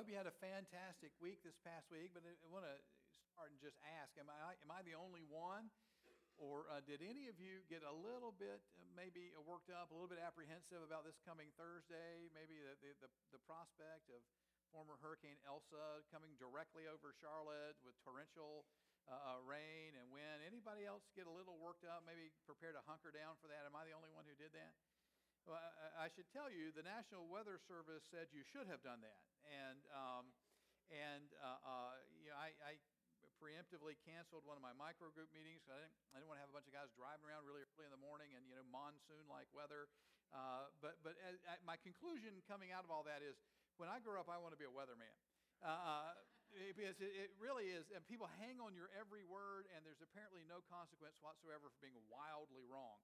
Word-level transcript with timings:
hope 0.00 0.08
you 0.08 0.16
had 0.16 0.24
a 0.24 0.40
fantastic 0.40 1.12
week 1.20 1.44
this 1.44 1.60
past 1.60 1.84
week, 1.92 2.08
but 2.16 2.24
I 2.24 2.32
want 2.48 2.64
to 2.64 2.72
start 3.36 3.52
and 3.52 3.60
just 3.60 3.76
ask 4.00 4.16
Am 4.16 4.32
I, 4.32 4.56
am 4.64 4.72
I 4.72 4.80
the 4.80 4.96
only 4.96 5.20
one? 5.28 5.68
Or 6.40 6.72
uh, 6.72 6.80
did 6.80 7.04
any 7.04 7.28
of 7.28 7.36
you 7.36 7.60
get 7.68 7.84
a 7.84 7.92
little 7.92 8.32
bit, 8.32 8.64
uh, 8.80 8.88
maybe 8.96 9.28
worked 9.44 9.68
up, 9.68 9.92
a 9.92 9.94
little 10.00 10.08
bit 10.08 10.16
apprehensive 10.16 10.80
about 10.80 11.04
this 11.04 11.20
coming 11.20 11.52
Thursday? 11.60 12.32
Maybe 12.32 12.56
the, 12.64 12.80
the, 12.80 12.96
the, 13.04 13.10
the 13.36 13.40
prospect 13.44 14.08
of 14.08 14.24
former 14.72 14.96
Hurricane 15.04 15.36
Elsa 15.44 16.00
coming 16.08 16.32
directly 16.40 16.88
over 16.88 17.12
Charlotte 17.20 17.76
with 17.84 17.92
torrential 18.00 18.64
uh, 19.04 19.36
uh 19.36 19.40
rain 19.44 20.00
and 20.00 20.08
wind. 20.08 20.40
Anybody 20.48 20.88
else 20.88 21.04
get 21.12 21.28
a 21.28 21.34
little 21.36 21.60
worked 21.60 21.84
up, 21.84 22.08
maybe 22.08 22.32
prepare 22.48 22.72
to 22.72 22.80
hunker 22.88 23.12
down 23.12 23.36
for 23.36 23.52
that? 23.52 23.68
Am 23.68 23.76
I 23.76 23.84
the 23.84 23.92
only 23.92 24.08
one 24.16 24.24
who 24.24 24.32
did 24.32 24.56
that? 24.56 24.72
Well, 25.48 25.60
I, 25.96 26.12
should 26.12 26.28
tell 26.32 26.52
you, 26.52 26.72
the 26.72 26.84
National 26.84 27.24
Weather 27.28 27.56
Service 27.64 28.04
said 28.12 28.28
you 28.32 28.44
should 28.44 28.68
have 28.68 28.84
done 28.84 29.00
that. 29.00 29.22
And, 29.48 29.80
um, 29.92 30.24
and 30.92 31.26
uh, 31.40 31.60
uh, 31.64 31.94
you 32.20 32.32
know, 32.32 32.38
I, 32.38 32.52
I, 32.60 32.72
preemptively 33.40 33.96
canceled 34.04 34.44
one 34.44 34.60
of 34.60 34.64
my 34.64 34.76
micro 34.76 35.08
group 35.16 35.32
meetings. 35.32 35.64
I 35.64 35.80
didn't, 35.80 35.96
I 36.12 36.20
didn't 36.20 36.28
want 36.28 36.40
to 36.40 36.44
have 36.44 36.52
a 36.52 36.56
bunch 36.56 36.68
of 36.68 36.76
guys 36.76 36.92
driving 36.92 37.24
around 37.24 37.48
really 37.48 37.64
early 37.64 37.88
in 37.88 37.92
the 37.92 38.00
morning 38.00 38.36
and, 38.36 38.44
you 38.44 38.52
know, 38.52 38.64
monsoon-like 38.68 39.48
weather. 39.56 39.88
Uh, 40.28 40.68
but 40.84 41.00
but 41.00 41.16
as, 41.24 41.40
my 41.64 41.80
conclusion 41.80 42.36
coming 42.44 42.68
out 42.68 42.84
of 42.84 42.92
all 42.92 43.00
that 43.08 43.24
is, 43.24 43.40
when 43.80 43.88
I 43.88 43.96
grow 43.96 44.20
up, 44.20 44.28
I 44.28 44.36
want 44.36 44.52
to 44.52 44.60
be 44.60 44.68
a 44.68 44.72
weatherman. 44.72 45.16
Uh, 45.64 45.72
uh 45.72 46.12
because 46.50 46.98
it, 46.98 47.14
it, 47.14 47.30
really 47.38 47.70
is, 47.70 47.86
and 47.94 48.02
people 48.10 48.26
hang 48.42 48.58
on 48.58 48.74
your 48.74 48.90
every 48.98 49.22
word, 49.22 49.70
and 49.70 49.86
there's 49.86 50.02
apparently 50.02 50.42
no 50.50 50.58
consequence 50.66 51.14
whatsoever 51.22 51.70
for 51.70 51.78
being 51.78 51.94
wildly 52.10 52.66
wrong 52.66 52.98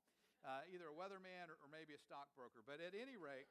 uh, 0.44 0.66
either 0.68 0.90
a 0.90 0.96
weatherman 0.96 1.48
or, 1.48 1.56
or, 1.62 1.68
maybe 1.70 1.96
a 1.96 2.02
stockbroker. 2.02 2.60
But 2.66 2.82
at 2.82 2.92
any 2.92 3.16
rate, 3.16 3.48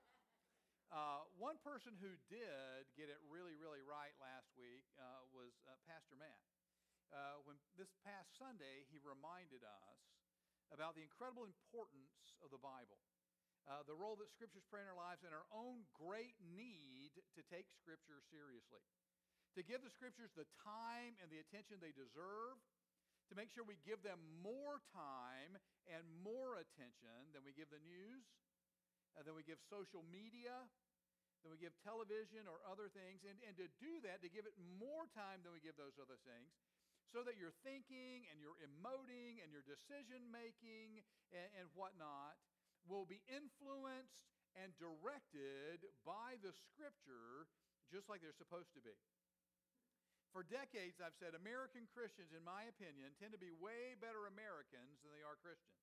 uh, 0.94 1.26
one 1.40 1.58
person 1.66 1.98
who 1.98 2.14
did 2.30 2.86
get 2.94 3.10
it 3.10 3.18
really, 3.26 3.58
really 3.58 3.82
right 3.82 4.14
last 4.22 4.54
week 4.54 4.86
uh, 5.00 5.26
was 5.34 5.54
uh, 5.66 5.74
Pastor 5.90 6.14
Matt. 6.20 6.42
Uh, 7.10 7.42
when 7.48 7.58
this 7.80 7.90
past 8.02 8.36
Sunday, 8.36 8.86
he 8.90 9.00
reminded 9.02 9.64
us 9.66 10.02
about 10.74 10.98
the 10.98 11.06
incredible 11.06 11.46
importance 11.46 12.38
of 12.42 12.50
the 12.50 12.62
Bible. 12.62 13.02
Uh, 13.66 13.82
the 13.90 13.98
role 13.98 14.14
that 14.18 14.30
scriptures 14.30 14.66
play 14.70 14.82
in 14.82 14.90
our 14.90 14.98
lives 14.98 15.26
and 15.26 15.34
our 15.34 15.50
own 15.50 15.86
great 15.98 16.38
need 16.42 17.18
to 17.34 17.42
take 17.50 17.66
scripture 17.74 18.22
seriously 18.30 18.86
to 19.56 19.64
give 19.64 19.80
the 19.80 19.90
scriptures 19.90 20.36
the 20.36 20.46
time 20.60 21.16
and 21.24 21.32
the 21.32 21.40
attention 21.40 21.80
they 21.80 21.96
deserve 21.96 22.60
to 23.30 23.34
make 23.34 23.50
sure 23.50 23.66
we 23.66 23.82
give 23.82 24.06
them 24.06 24.22
more 24.46 24.82
time 24.94 25.58
and 25.90 26.04
more 26.22 26.62
attention 26.62 27.34
than 27.34 27.42
we 27.42 27.54
give 27.58 27.70
the 27.74 27.82
news, 27.86 28.26
uh, 29.18 29.26
than 29.26 29.34
we 29.34 29.42
give 29.42 29.58
social 29.70 30.06
media, 30.06 30.54
than 31.42 31.50
we 31.50 31.58
give 31.58 31.74
television 31.82 32.46
or 32.46 32.62
other 32.66 32.90
things. 32.90 33.26
And, 33.26 33.38
and 33.46 33.58
to 33.58 33.70
do 33.82 34.02
that, 34.06 34.22
to 34.22 34.30
give 34.30 34.46
it 34.46 34.58
more 34.78 35.10
time 35.14 35.42
than 35.42 35.54
we 35.54 35.62
give 35.62 35.78
those 35.78 35.98
other 35.98 36.18
things, 36.26 36.54
so 37.14 37.22
that 37.26 37.38
your 37.38 37.54
thinking 37.62 38.26
and 38.34 38.42
your 38.42 38.58
emoting 38.62 39.42
and 39.42 39.54
your 39.54 39.66
decision 39.66 40.26
making 40.30 41.06
and, 41.34 41.50
and 41.62 41.66
whatnot 41.78 42.38
will 42.86 43.06
be 43.06 43.22
influenced 43.30 44.22
and 44.58 44.74
directed 44.78 45.86
by 46.06 46.38
the 46.42 46.54
Scripture 46.54 47.50
just 47.94 48.10
like 48.10 48.22
they're 48.22 48.36
supposed 48.36 48.74
to 48.74 48.82
be. 48.82 48.98
For 50.36 50.44
decades, 50.44 51.00
I've 51.00 51.16
said 51.16 51.32
American 51.32 51.88
Christians, 51.96 52.36
in 52.36 52.44
my 52.44 52.68
opinion, 52.68 53.16
tend 53.16 53.32
to 53.32 53.40
be 53.40 53.56
way 53.56 53.96
better 53.96 54.28
Americans 54.28 55.00
than 55.00 55.16
they 55.16 55.24
are 55.24 55.40
Christians. 55.40 55.80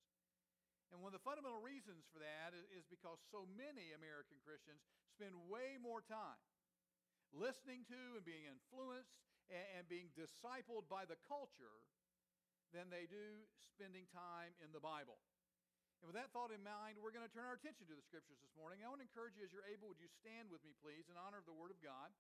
And 0.93 1.01
one 1.01 1.09
of 1.09 1.17
the 1.17 1.25
fundamental 1.25 1.65
reasons 1.65 2.05
for 2.13 2.21
that 2.21 2.53
is 2.53 2.85
because 2.85 3.17
so 3.33 3.49
many 3.57 3.97
American 3.97 4.37
Christians 4.45 4.85
spend 5.09 5.33
way 5.49 5.81
more 5.81 6.05
time 6.05 6.37
listening 7.33 7.89
to 7.89 8.21
and 8.21 8.29
being 8.29 8.45
influenced 8.45 9.25
and 9.49 9.89
being 9.89 10.13
discipled 10.13 10.85
by 10.85 11.09
the 11.09 11.17
culture 11.25 11.81
than 12.77 12.93
they 12.93 13.09
do 13.09 13.49
spending 13.57 14.05
time 14.13 14.53
in 14.61 14.69
the 14.77 14.85
Bible. 14.85 15.17
And 16.05 16.13
with 16.13 16.19
that 16.21 16.29
thought 16.37 16.53
in 16.53 16.61
mind, 16.61 17.01
we're 17.01 17.17
going 17.17 17.25
to 17.25 17.33
turn 17.33 17.49
our 17.49 17.57
attention 17.57 17.89
to 17.89 17.97
the 17.97 18.05
scriptures 18.05 18.37
this 18.45 18.53
morning. 18.53 18.85
I 18.85 18.93
want 18.93 19.01
to 19.01 19.09
encourage 19.09 19.33
you, 19.33 19.49
as 19.49 19.53
you're 19.55 19.65
able, 19.65 19.89
would 19.89 20.03
you 20.03 20.13
stand 20.13 20.53
with 20.53 20.61
me, 20.61 20.77
please, 20.85 21.09
in 21.09 21.17
honor 21.17 21.41
of 21.41 21.49
the 21.49 21.57
Word 21.57 21.73
of 21.73 21.81
God? 21.81 22.13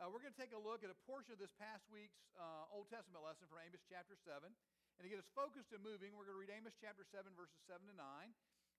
Uh, 0.00 0.08
we're 0.08 0.24
going 0.24 0.32
to 0.32 0.40
take 0.40 0.56
a 0.56 0.62
look 0.62 0.80
at 0.80 0.88
a 0.88 0.98
portion 1.04 1.36
of 1.36 1.40
this 1.40 1.52
past 1.60 1.84
week's 1.92 2.24
uh, 2.38 2.64
Old 2.72 2.88
Testament 2.88 3.20
lesson 3.20 3.44
from 3.48 3.60
Amos 3.60 3.84
chapter 3.84 4.16
7. 4.16 4.48
And 4.48 5.02
to 5.04 5.08
get 5.08 5.20
us 5.20 5.28
focused 5.36 5.72
and 5.72 5.84
moving, 5.84 6.16
we're 6.16 6.24
going 6.24 6.36
to 6.38 6.42
read 6.42 6.52
Amos 6.52 6.76
chapter 6.80 7.04
7, 7.04 7.28
verses 7.36 7.60
7 7.68 7.84
to 7.84 7.96
9. 7.96 8.00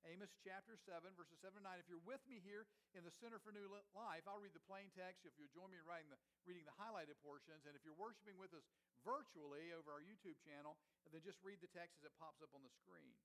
Amos 0.04 0.36
chapter 0.44 0.76
7, 0.76 1.16
verses 1.16 1.40
7 1.40 1.56
to 1.56 1.64
9. 1.64 1.80
If 1.80 1.88
you're 1.88 2.04
with 2.04 2.20
me 2.28 2.44
here 2.44 2.68
in 2.92 3.08
the 3.08 3.14
Center 3.14 3.40
for 3.40 3.56
New 3.56 3.72
Life, 3.96 4.28
I'll 4.28 4.42
read 4.42 4.52
the 4.52 4.66
plain 4.68 4.92
text. 4.98 5.24
If 5.24 5.38
you'll 5.40 5.54
join 5.54 5.72
me 5.72 5.80
in 5.80 5.86
writing 5.88 6.12
the, 6.12 6.20
reading 6.44 6.68
the 6.68 6.76
highlighted 6.76 7.16
portions, 7.24 7.64
and 7.64 7.78
if 7.78 7.88
you're 7.88 7.96
worshiping 7.96 8.36
with 8.36 8.52
us 8.52 8.68
virtually 9.08 9.72
over 9.72 9.96
our 9.96 10.04
YouTube 10.04 10.36
channel, 10.44 10.76
then 11.08 11.24
just 11.24 11.40
read 11.40 11.64
the 11.64 11.72
text 11.72 12.04
as 12.04 12.10
it 12.10 12.14
pops 12.20 12.44
up 12.44 12.52
on 12.52 12.66
the 12.66 12.74
screen. 12.74 13.16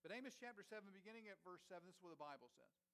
But 0.00 0.14
Amos 0.14 0.38
chapter 0.38 0.64
7, 0.64 0.88
beginning 0.94 1.28
at 1.28 1.36
verse 1.44 1.62
7, 1.68 1.84
this 1.84 2.00
is 2.00 2.02
what 2.02 2.14
the 2.14 2.22
Bible 2.22 2.48
says. 2.54 2.91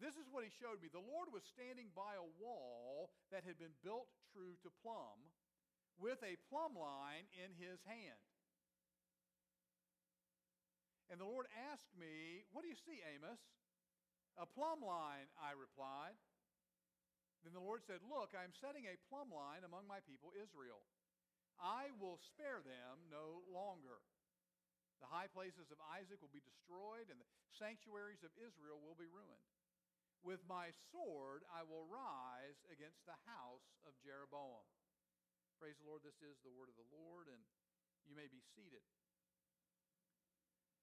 This 0.00 0.16
is 0.16 0.32
what 0.32 0.48
he 0.48 0.52
showed 0.56 0.80
me. 0.80 0.88
The 0.88 1.04
Lord 1.04 1.28
was 1.28 1.44
standing 1.44 1.92
by 1.92 2.16
a 2.16 2.32
wall 2.40 3.12
that 3.28 3.44
had 3.44 3.60
been 3.60 3.76
built 3.84 4.08
true 4.32 4.56
to 4.64 4.72
plumb 4.80 5.20
with 6.00 6.16
a 6.24 6.40
plumb 6.48 6.72
line 6.72 7.28
in 7.36 7.52
his 7.60 7.84
hand. 7.84 8.24
And 11.12 11.20
the 11.20 11.28
Lord 11.28 11.44
asked 11.68 11.92
me, 12.00 12.48
What 12.56 12.64
do 12.64 12.72
you 12.72 12.80
see, 12.80 13.04
Amos? 13.12 13.44
A 14.40 14.48
plumb 14.48 14.80
line, 14.80 15.28
I 15.36 15.52
replied. 15.52 16.16
Then 17.44 17.52
the 17.52 17.60
Lord 17.60 17.84
said, 17.84 18.00
Look, 18.00 18.32
I 18.32 18.48
am 18.48 18.56
setting 18.56 18.88
a 18.88 18.96
plumb 19.12 19.28
line 19.28 19.68
among 19.68 19.84
my 19.84 20.00
people 20.08 20.32
Israel. 20.32 20.80
I 21.60 21.92
will 22.00 22.16
spare 22.16 22.64
them 22.64 23.04
no 23.12 23.44
longer. 23.52 24.00
The 25.04 25.12
high 25.12 25.28
places 25.28 25.68
of 25.68 25.80
Isaac 25.92 26.24
will 26.24 26.32
be 26.32 26.44
destroyed, 26.44 27.12
and 27.12 27.20
the 27.20 27.28
sanctuaries 27.52 28.24
of 28.24 28.32
Israel 28.40 28.80
will 28.80 28.96
be 28.96 29.08
ruined. 29.08 29.44
With 30.20 30.44
my 30.44 30.68
sword 30.92 31.48
I 31.48 31.64
will 31.64 31.88
rise 31.88 32.60
against 32.68 33.00
the 33.08 33.16
house 33.24 33.80
of 33.88 33.96
Jeroboam. 34.04 34.68
Praise 35.56 35.80
the 35.80 35.88
Lord, 35.88 36.04
this 36.04 36.20
is 36.20 36.40
the 36.44 36.52
word 36.52 36.68
of 36.68 36.76
the 36.76 36.88
Lord, 36.92 37.28
and 37.28 37.40
you 38.04 38.12
may 38.16 38.28
be 38.28 38.40
seated. 38.56 38.84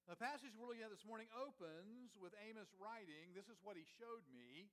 The 0.10 0.18
passage 0.18 0.56
we're 0.56 0.70
looking 0.70 0.88
at 0.88 0.94
this 0.94 1.04
morning 1.04 1.28
opens 1.36 2.16
with 2.16 2.32
Amos 2.40 2.72
writing, 2.80 3.36
This 3.36 3.52
is 3.52 3.60
what 3.60 3.76
he 3.76 3.84
showed 4.00 4.24
me. 4.32 4.72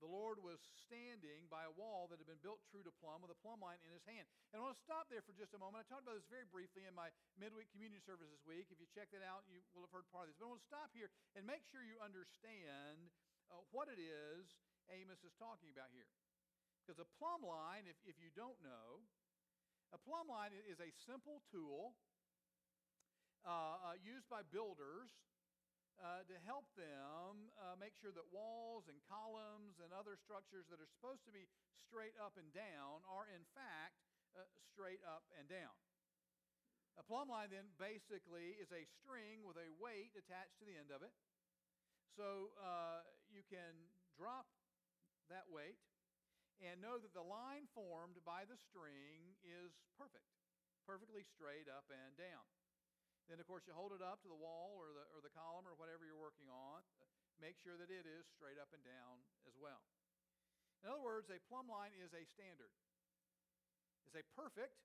The 0.00 0.08
Lord 0.08 0.40
was 0.40 0.56
standing 0.88 1.44
by 1.52 1.68
a 1.68 1.76
wall 1.76 2.08
that 2.08 2.16
had 2.16 2.24
been 2.24 2.40
built 2.40 2.64
true 2.72 2.80
to 2.80 2.92
plumb 3.04 3.20
with 3.20 3.28
a 3.28 3.38
plumb 3.44 3.60
line 3.60 3.76
in 3.84 3.92
his 3.92 4.00
hand. 4.08 4.24
And 4.50 4.56
I 4.56 4.64
want 4.64 4.72
to 4.74 4.80
stop 4.80 5.12
there 5.12 5.20
for 5.20 5.36
just 5.36 5.52
a 5.52 5.60
moment. 5.60 5.84
I 5.84 5.86
talked 5.92 6.08
about 6.08 6.16
this 6.16 6.32
very 6.32 6.48
briefly 6.48 6.88
in 6.88 6.96
my 6.96 7.12
midweek 7.36 7.68
communion 7.68 8.00
service 8.00 8.32
this 8.32 8.42
week. 8.48 8.72
If 8.72 8.80
you 8.80 8.88
check 8.96 9.12
that 9.12 9.20
out, 9.20 9.44
you 9.44 9.60
will 9.76 9.84
have 9.84 9.92
heard 9.92 10.08
part 10.08 10.24
of 10.26 10.32
this. 10.32 10.40
But 10.40 10.48
I 10.48 10.56
want 10.56 10.64
to 10.64 10.72
stop 10.72 10.88
here 10.96 11.12
and 11.36 11.44
make 11.44 11.68
sure 11.68 11.84
you 11.84 12.00
understand 12.00 13.12
uh, 13.50 13.62
what 13.74 13.90
it 13.90 13.98
is 13.98 14.46
Amos 14.90 15.22
is 15.22 15.34
talking 15.38 15.70
about 15.70 15.90
here. 15.94 16.10
Because 16.82 16.98
a 16.98 17.08
plumb 17.18 17.46
line, 17.46 17.86
if, 17.86 17.98
if 18.02 18.18
you 18.18 18.34
don't 18.34 18.58
know, 18.64 19.04
a 19.94 19.98
plumb 19.98 20.30
line 20.30 20.54
is 20.54 20.78
a 20.82 20.90
simple 21.06 21.42
tool 21.50 21.94
uh, 23.46 23.94
uh, 23.94 23.96
used 24.02 24.26
by 24.26 24.42
builders 24.50 25.10
uh, 26.00 26.24
to 26.26 26.36
help 26.48 26.66
them 26.74 27.52
uh, 27.60 27.76
make 27.76 27.92
sure 28.00 28.10
that 28.14 28.24
walls 28.32 28.88
and 28.88 28.96
columns 29.06 29.76
and 29.82 29.92
other 29.92 30.16
structures 30.16 30.64
that 30.72 30.80
are 30.80 30.90
supposed 30.98 31.22
to 31.28 31.32
be 31.34 31.44
straight 31.76 32.16
up 32.16 32.34
and 32.40 32.48
down 32.56 33.04
are, 33.06 33.28
in 33.30 33.44
fact, 33.52 33.98
uh, 34.32 34.46
straight 34.70 35.02
up 35.04 35.26
and 35.36 35.50
down. 35.50 35.74
A 36.98 37.04
plumb 37.04 37.30
line, 37.30 37.52
then, 37.52 37.70
basically 37.78 38.58
is 38.58 38.70
a 38.74 38.86
string 38.98 39.42
with 39.46 39.58
a 39.58 39.70
weight 39.78 40.14
attached 40.18 40.58
to 40.60 40.66
the 40.66 40.76
end 40.76 40.90
of 40.90 41.02
it. 41.02 41.14
So 42.18 42.52
uh, 42.58 43.06
you 43.30 43.46
can 43.46 43.90
drop 44.18 44.46
that 45.30 45.46
weight 45.48 45.78
and 46.60 46.82
know 46.82 47.00
that 47.00 47.16
the 47.16 47.24
line 47.24 47.70
formed 47.72 48.20
by 48.26 48.44
the 48.44 48.58
string 48.58 49.38
is 49.40 49.72
perfect, 49.96 50.28
perfectly 50.84 51.24
straight 51.24 51.70
up 51.70 51.88
and 51.88 52.12
down. 52.20 52.44
Then, 53.30 53.38
of 53.38 53.46
course, 53.46 53.64
you 53.64 53.72
hold 53.72 53.94
it 53.94 54.02
up 54.02 54.20
to 54.26 54.30
the 54.30 54.36
wall 54.36 54.76
or 54.76 54.90
the, 54.92 55.06
or 55.14 55.22
the 55.22 55.32
column 55.32 55.64
or 55.64 55.78
whatever 55.78 56.02
you're 56.02 56.18
working 56.18 56.50
on. 56.50 56.82
Make 57.38 57.56
sure 57.56 57.78
that 57.78 57.88
it 57.88 58.04
is 58.04 58.26
straight 58.28 58.60
up 58.60 58.74
and 58.74 58.82
down 58.82 59.22
as 59.46 59.54
well. 59.56 59.80
In 60.82 60.90
other 60.90 61.00
words, 61.00 61.30
a 61.30 61.40
plumb 61.46 61.70
line 61.70 61.94
is 61.94 62.12
a 62.12 62.26
standard. 62.26 62.74
It's 64.04 64.18
a 64.18 64.26
perfect, 64.34 64.76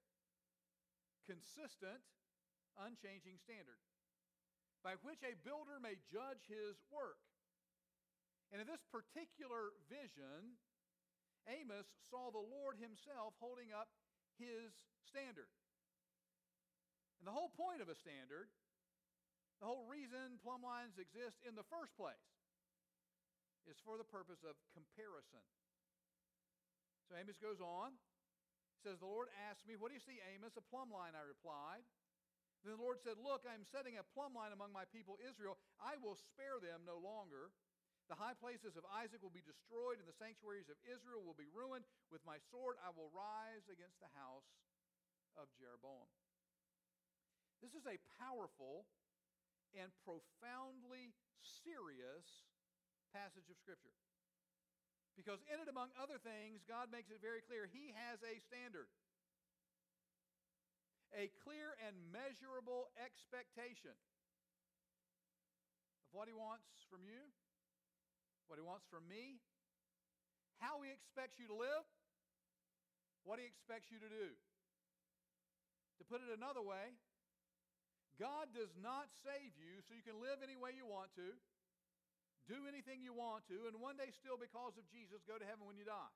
consistent, 1.26 2.06
unchanging 2.78 3.42
standard 3.42 3.82
by 4.86 4.94
which 5.02 5.26
a 5.26 5.34
builder 5.42 5.82
may 5.82 5.98
judge 6.14 6.46
his 6.46 6.78
work. 6.94 7.18
And 8.54 8.62
in 8.62 8.68
this 8.68 8.84
particular 8.94 9.74
vision, 9.90 10.58
Amos 11.50 11.86
saw 12.10 12.34
the 12.34 12.42
Lord 12.42 12.82
himself 12.82 13.38
holding 13.38 13.70
up 13.74 13.90
his 14.38 14.74
standard. 15.06 15.50
And 17.22 17.26
the 17.30 17.36
whole 17.36 17.54
point 17.54 17.82
of 17.82 17.90
a 17.90 17.98
standard, 17.98 18.50
the 19.62 19.70
whole 19.70 19.86
reason 19.88 20.42
plumb 20.42 20.66
lines 20.66 20.98
exist 21.00 21.42
in 21.46 21.56
the 21.56 21.66
first 21.72 21.96
place, 21.96 22.30
is 23.66 23.82
for 23.82 23.98
the 23.98 24.06
purpose 24.06 24.46
of 24.46 24.54
comparison. 24.78 25.42
So 27.10 27.18
Amos 27.18 27.38
goes 27.38 27.62
on. 27.62 27.98
says, 28.82 29.02
The 29.02 29.10
Lord 29.10 29.30
asked 29.50 29.66
me, 29.66 29.78
What 29.78 29.90
do 29.90 29.98
you 29.98 30.06
see, 30.06 30.22
Amos? 30.34 30.58
A 30.58 30.66
plumb 30.66 30.94
line, 30.94 31.18
I 31.18 31.26
replied. 31.26 31.86
Then 32.66 32.78
the 32.78 32.82
Lord 32.82 32.98
said, 33.02 33.22
Look, 33.22 33.46
I 33.46 33.54
am 33.54 33.66
setting 33.66 33.98
a 34.02 34.06
plumb 34.18 34.34
line 34.34 34.54
among 34.54 34.74
my 34.74 34.90
people 34.90 35.22
Israel. 35.22 35.58
I 35.78 36.02
will 36.02 36.18
spare 36.18 36.58
them 36.58 36.86
no 36.86 36.98
longer. 36.98 37.54
The 38.06 38.18
high 38.18 38.38
places 38.38 38.78
of 38.78 38.86
Isaac 38.94 39.20
will 39.26 39.34
be 39.34 39.42
destroyed, 39.42 39.98
and 39.98 40.06
the 40.06 40.16
sanctuaries 40.22 40.70
of 40.70 40.78
Israel 40.86 41.26
will 41.26 41.38
be 41.38 41.50
ruined. 41.50 41.90
With 42.14 42.22
my 42.22 42.38
sword 42.54 42.78
I 42.82 42.94
will 42.94 43.10
rise 43.10 43.66
against 43.66 43.98
the 43.98 44.14
house 44.14 44.46
of 45.34 45.50
Jeroboam. 45.58 46.06
This 47.66 47.74
is 47.74 47.90
a 47.90 47.98
powerful 48.22 48.86
and 49.74 49.90
profoundly 50.06 51.18
serious 51.42 52.46
passage 53.10 53.50
of 53.50 53.58
Scripture. 53.58 53.98
Because 55.18 55.40
in 55.48 55.58
it, 55.64 55.72
among 55.72 55.96
other 55.96 56.20
things, 56.20 56.62
God 56.68 56.92
makes 56.92 57.10
it 57.10 57.24
very 57.24 57.42
clear 57.42 57.66
He 57.66 57.96
has 57.96 58.22
a 58.22 58.38
standard 58.46 58.92
a 61.16 61.32
clear 61.48 61.80
and 61.80 61.96
measurable 62.12 62.92
expectation 63.00 63.96
of 66.04 66.12
what 66.12 66.28
He 66.28 66.36
wants 66.36 66.68
from 66.92 67.08
you, 67.08 67.32
what 68.48 68.60
He 68.60 68.66
wants 68.66 68.86
from 68.88 69.06
me, 69.06 69.42
how 70.62 70.82
He 70.82 70.90
expects 70.92 71.38
you 71.38 71.48
to 71.50 71.58
live, 71.58 71.86
what 73.26 73.42
He 73.42 73.46
expects 73.46 73.90
you 73.90 74.00
to 74.00 74.10
do. 74.10 74.28
To 76.00 76.04
put 76.04 76.20
it 76.20 76.30
another 76.34 76.62
way, 76.62 76.96
God 78.20 78.52
does 78.56 78.72
not 78.80 79.12
save 79.24 79.56
you 79.60 79.84
so 79.84 79.96
you 79.96 80.04
can 80.04 80.20
live 80.20 80.40
any 80.44 80.56
way 80.56 80.76
you 80.76 80.88
want 80.88 81.12
to, 81.20 81.36
do 82.48 82.70
anything 82.70 83.02
you 83.02 83.12
want 83.12 83.48
to, 83.50 83.66
and 83.68 83.82
one 83.82 83.98
day 83.98 84.14
still, 84.14 84.38
because 84.38 84.78
of 84.78 84.86
Jesus, 84.92 85.26
go 85.26 85.36
to 85.36 85.48
heaven 85.48 85.66
when 85.66 85.76
you 85.80 85.88
die. 85.88 86.14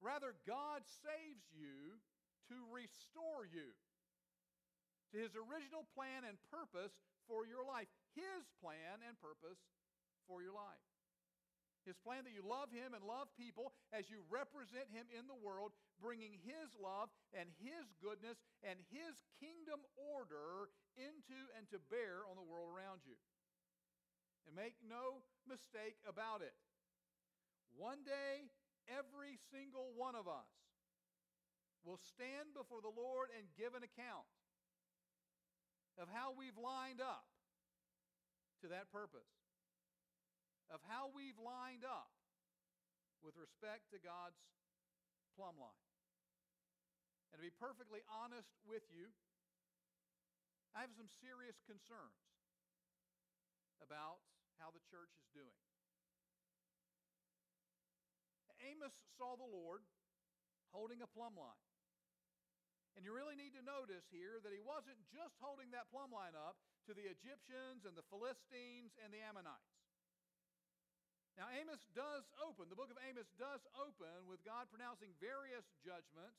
Rather, 0.00 0.32
God 0.48 0.80
saves 1.04 1.44
you 1.52 2.00
to 2.48 2.56
restore 2.72 3.44
you 3.44 3.76
to 5.12 5.16
his 5.18 5.36
original 5.36 5.84
plan 5.92 6.24
and 6.24 6.38
purpose 6.48 6.94
for 7.28 7.44
your 7.44 7.66
life. 7.66 7.90
His 8.16 8.46
plan 8.62 9.02
and 9.04 9.14
purpose 9.20 9.60
for 10.30 10.38
your 10.46 10.54
life. 10.54 10.86
His 11.82 11.98
plan 11.98 12.22
that 12.22 12.36
you 12.36 12.46
love 12.46 12.70
him 12.70 12.94
and 12.94 13.02
love 13.02 13.26
people 13.34 13.74
as 13.90 14.06
you 14.06 14.22
represent 14.30 14.86
him 14.94 15.10
in 15.10 15.26
the 15.26 15.34
world, 15.34 15.74
bringing 15.98 16.38
his 16.38 16.70
love 16.78 17.10
and 17.34 17.50
his 17.58 17.90
goodness 17.98 18.38
and 18.62 18.78
his 18.94 19.26
kingdom 19.42 19.82
order 19.98 20.70
into 20.94 21.40
and 21.58 21.66
to 21.74 21.82
bear 21.90 22.22
on 22.30 22.38
the 22.38 22.46
world 22.46 22.70
around 22.70 23.02
you. 23.02 23.18
And 24.46 24.54
make 24.54 24.78
no 24.84 25.26
mistake 25.48 25.98
about 26.06 26.46
it. 26.46 26.54
One 27.74 28.06
day, 28.06 28.46
every 28.86 29.40
single 29.50 29.90
one 29.96 30.14
of 30.14 30.28
us 30.28 30.52
will 31.80 31.98
stand 32.12 32.52
before 32.52 32.84
the 32.84 32.92
Lord 32.92 33.32
and 33.32 33.48
give 33.56 33.72
an 33.72 33.82
account 33.82 34.28
of 35.96 36.12
how 36.12 36.36
we've 36.36 36.60
lined 36.60 37.00
up 37.00 37.24
to 38.60 38.68
that 38.68 38.92
purpose, 38.92 39.39
of 40.70 40.78
how 40.86 41.10
we've 41.10 41.38
lined 41.38 41.82
up 41.82 42.14
with 43.20 43.36
respect 43.36 43.90
to 43.90 43.98
God's 44.00 44.38
plumb 45.34 45.58
line. 45.58 45.86
And 47.30 47.38
to 47.38 47.44
be 47.44 47.54
perfectly 47.54 48.02
honest 48.10 48.50
with 48.66 48.82
you, 48.90 49.10
I 50.74 50.86
have 50.86 50.94
some 50.94 51.10
serious 51.18 51.58
concerns 51.66 52.22
about 53.82 54.22
how 54.62 54.70
the 54.70 54.82
church 54.86 55.10
is 55.18 55.26
doing. 55.34 55.58
Amos 58.60 58.92
saw 59.16 59.40
the 59.40 59.48
Lord 59.48 59.80
holding 60.70 61.00
a 61.00 61.08
plumb 61.08 61.34
line. 61.34 61.64
And 62.92 63.06
you 63.06 63.16
really 63.16 63.38
need 63.38 63.56
to 63.56 63.64
notice 63.64 64.04
here 64.12 64.42
that 64.44 64.52
he 64.52 64.60
wasn't 64.60 65.00
just 65.08 65.32
holding 65.40 65.72
that 65.72 65.88
plumb 65.88 66.12
line 66.12 66.36
up 66.36 66.60
to 66.84 66.92
the 66.92 67.08
Egyptians 67.08 67.88
and 67.88 67.96
the 67.96 68.04
Philistines 68.12 68.92
and 69.00 69.08
the 69.14 69.22
Ammonites. 69.24 69.79
Now, 71.40 71.48
Amos 71.56 71.80
does 71.96 72.28
open, 72.44 72.68
the 72.68 72.76
book 72.76 72.92
of 72.92 73.00
Amos 73.00 73.24
does 73.40 73.64
open 73.72 74.28
with 74.28 74.44
God 74.44 74.68
pronouncing 74.68 75.08
various 75.24 75.64
judgments 75.80 76.36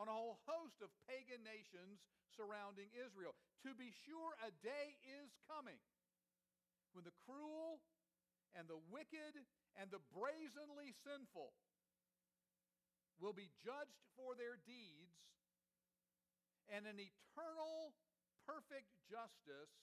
on 0.00 0.08
a 0.08 0.16
whole 0.16 0.40
host 0.48 0.80
of 0.80 0.88
pagan 1.04 1.44
nations 1.44 2.00
surrounding 2.32 2.88
Israel. 2.96 3.36
To 3.68 3.76
be 3.76 3.92
sure, 4.08 4.32
a 4.40 4.48
day 4.64 4.96
is 5.20 5.28
coming 5.44 5.76
when 6.96 7.04
the 7.04 7.12
cruel 7.28 7.84
and 8.56 8.64
the 8.64 8.80
wicked 8.88 9.44
and 9.76 9.92
the 9.92 10.00
brazenly 10.16 10.96
sinful 11.04 11.52
will 13.20 13.36
be 13.36 13.52
judged 13.60 14.00
for 14.16 14.32
their 14.32 14.56
deeds 14.64 15.20
and 16.72 16.88
an 16.88 16.96
eternal, 16.96 17.92
perfect 18.48 18.88
justice 19.04 19.76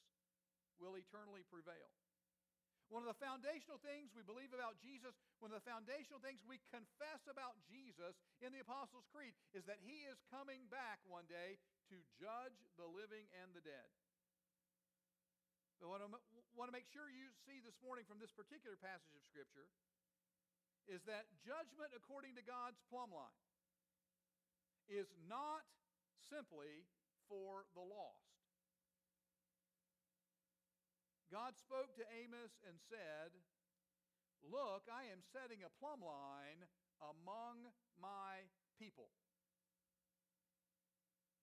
will 0.82 0.98
eternally 0.98 1.46
prevail. 1.46 1.94
One 2.92 3.08
of 3.08 3.16
the 3.16 3.24
foundational 3.24 3.80
things 3.80 4.12
we 4.12 4.20
believe 4.20 4.52
about 4.52 4.76
Jesus, 4.84 5.16
one 5.40 5.56
of 5.56 5.64
the 5.64 5.64
foundational 5.64 6.20
things 6.20 6.44
we 6.44 6.60
confess 6.76 7.24
about 7.24 7.56
Jesus 7.72 8.20
in 8.44 8.52
the 8.52 8.60
Apostles' 8.60 9.08
Creed 9.16 9.32
is 9.56 9.64
that 9.72 9.80
he 9.80 10.04
is 10.12 10.20
coming 10.28 10.68
back 10.68 11.00
one 11.08 11.24
day 11.32 11.56
to 11.88 11.96
judge 12.20 12.60
the 12.76 12.84
living 12.84 13.32
and 13.40 13.56
the 13.56 13.64
dead. 13.64 13.88
But 15.80 15.88
what 15.88 16.04
I 16.04 16.12
want 16.54 16.68
to 16.68 16.76
make 16.76 16.92
sure 16.92 17.08
you 17.08 17.32
see 17.48 17.64
this 17.64 17.80
morning 17.80 18.04
from 18.04 18.20
this 18.20 18.36
particular 18.36 18.76
passage 18.76 19.16
of 19.16 19.24
Scripture 19.24 19.72
is 20.92 21.00
that 21.08 21.32
judgment 21.48 21.96
according 21.96 22.36
to 22.36 22.44
God's 22.44 22.78
plumb 22.92 23.16
line 23.16 23.48
is 24.92 25.08
not 25.32 25.64
simply 26.28 26.84
for 27.32 27.64
the 27.72 27.82
lost. 27.82 28.31
God 31.32 31.56
spoke 31.56 31.96
to 31.96 32.04
Amos 32.12 32.60
and 32.68 32.76
said, 32.92 33.32
Look, 34.44 34.84
I 34.92 35.08
am 35.08 35.24
setting 35.32 35.64
a 35.64 35.72
plumb 35.80 36.04
line 36.04 36.68
among 37.00 37.72
my 37.96 38.44
people. 38.76 39.08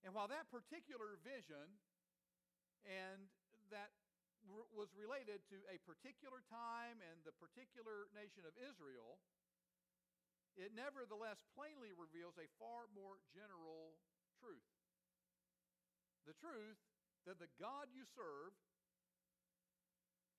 And 0.05 0.13
while 0.13 0.29
that 0.29 0.45
particular 0.53 1.17
vision 1.25 1.81
and 2.85 3.33
that 3.73 3.89
was 4.71 4.93
related 4.93 5.41
to 5.51 5.57
a 5.67 5.81
particular 5.83 6.45
time 6.47 7.01
and 7.01 7.19
the 7.25 7.35
particular 7.35 8.07
nation 8.13 8.45
of 8.45 8.53
Israel, 8.61 9.19
it 10.53 10.71
nevertheless 10.71 11.41
plainly 11.57 11.91
reveals 11.97 12.37
a 12.37 12.47
far 12.61 12.87
more 12.93 13.19
general 13.33 13.97
truth. 14.37 14.69
The 16.29 16.37
truth 16.37 16.77
that 17.27 17.41
the 17.41 17.51
God 17.59 17.91
you 17.91 18.05
serve 18.05 18.53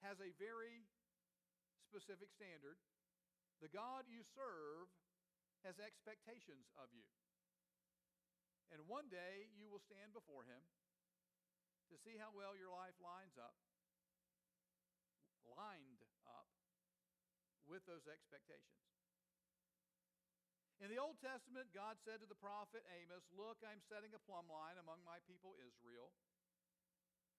has 0.05 0.21
a 0.21 0.33
very 0.41 0.89
specific 1.85 2.33
standard. 2.33 2.79
The 3.61 3.73
God 3.73 4.09
you 4.09 4.25
serve 4.33 4.89
has 5.67 5.77
expectations 5.77 6.73
of 6.81 6.89
you. 6.97 7.05
And 8.73 8.87
one 8.87 9.11
day 9.11 9.51
you 9.59 9.67
will 9.69 9.83
stand 9.83 10.15
before 10.15 10.47
him 10.47 10.63
to 11.91 11.99
see 11.99 12.15
how 12.17 12.31
well 12.31 12.55
your 12.55 12.71
life 12.71 12.95
lines 13.03 13.35
up, 13.35 13.59
lined 15.45 16.07
up 16.25 16.47
with 17.67 17.83
those 17.85 18.07
expectations. 18.07 18.81
In 20.81 20.89
the 20.89 20.97
Old 20.97 21.21
Testament, 21.21 21.69
God 21.77 22.01
said 22.01 22.25
to 22.25 22.31
the 22.31 22.39
prophet 22.39 22.81
Amos, 22.89 23.27
Look, 23.37 23.61
I'm 23.61 23.85
setting 23.85 24.17
a 24.17 24.23
plumb 24.25 24.49
line 24.49 24.81
among 24.81 25.05
my 25.05 25.21
people 25.29 25.53
Israel. 25.61 26.09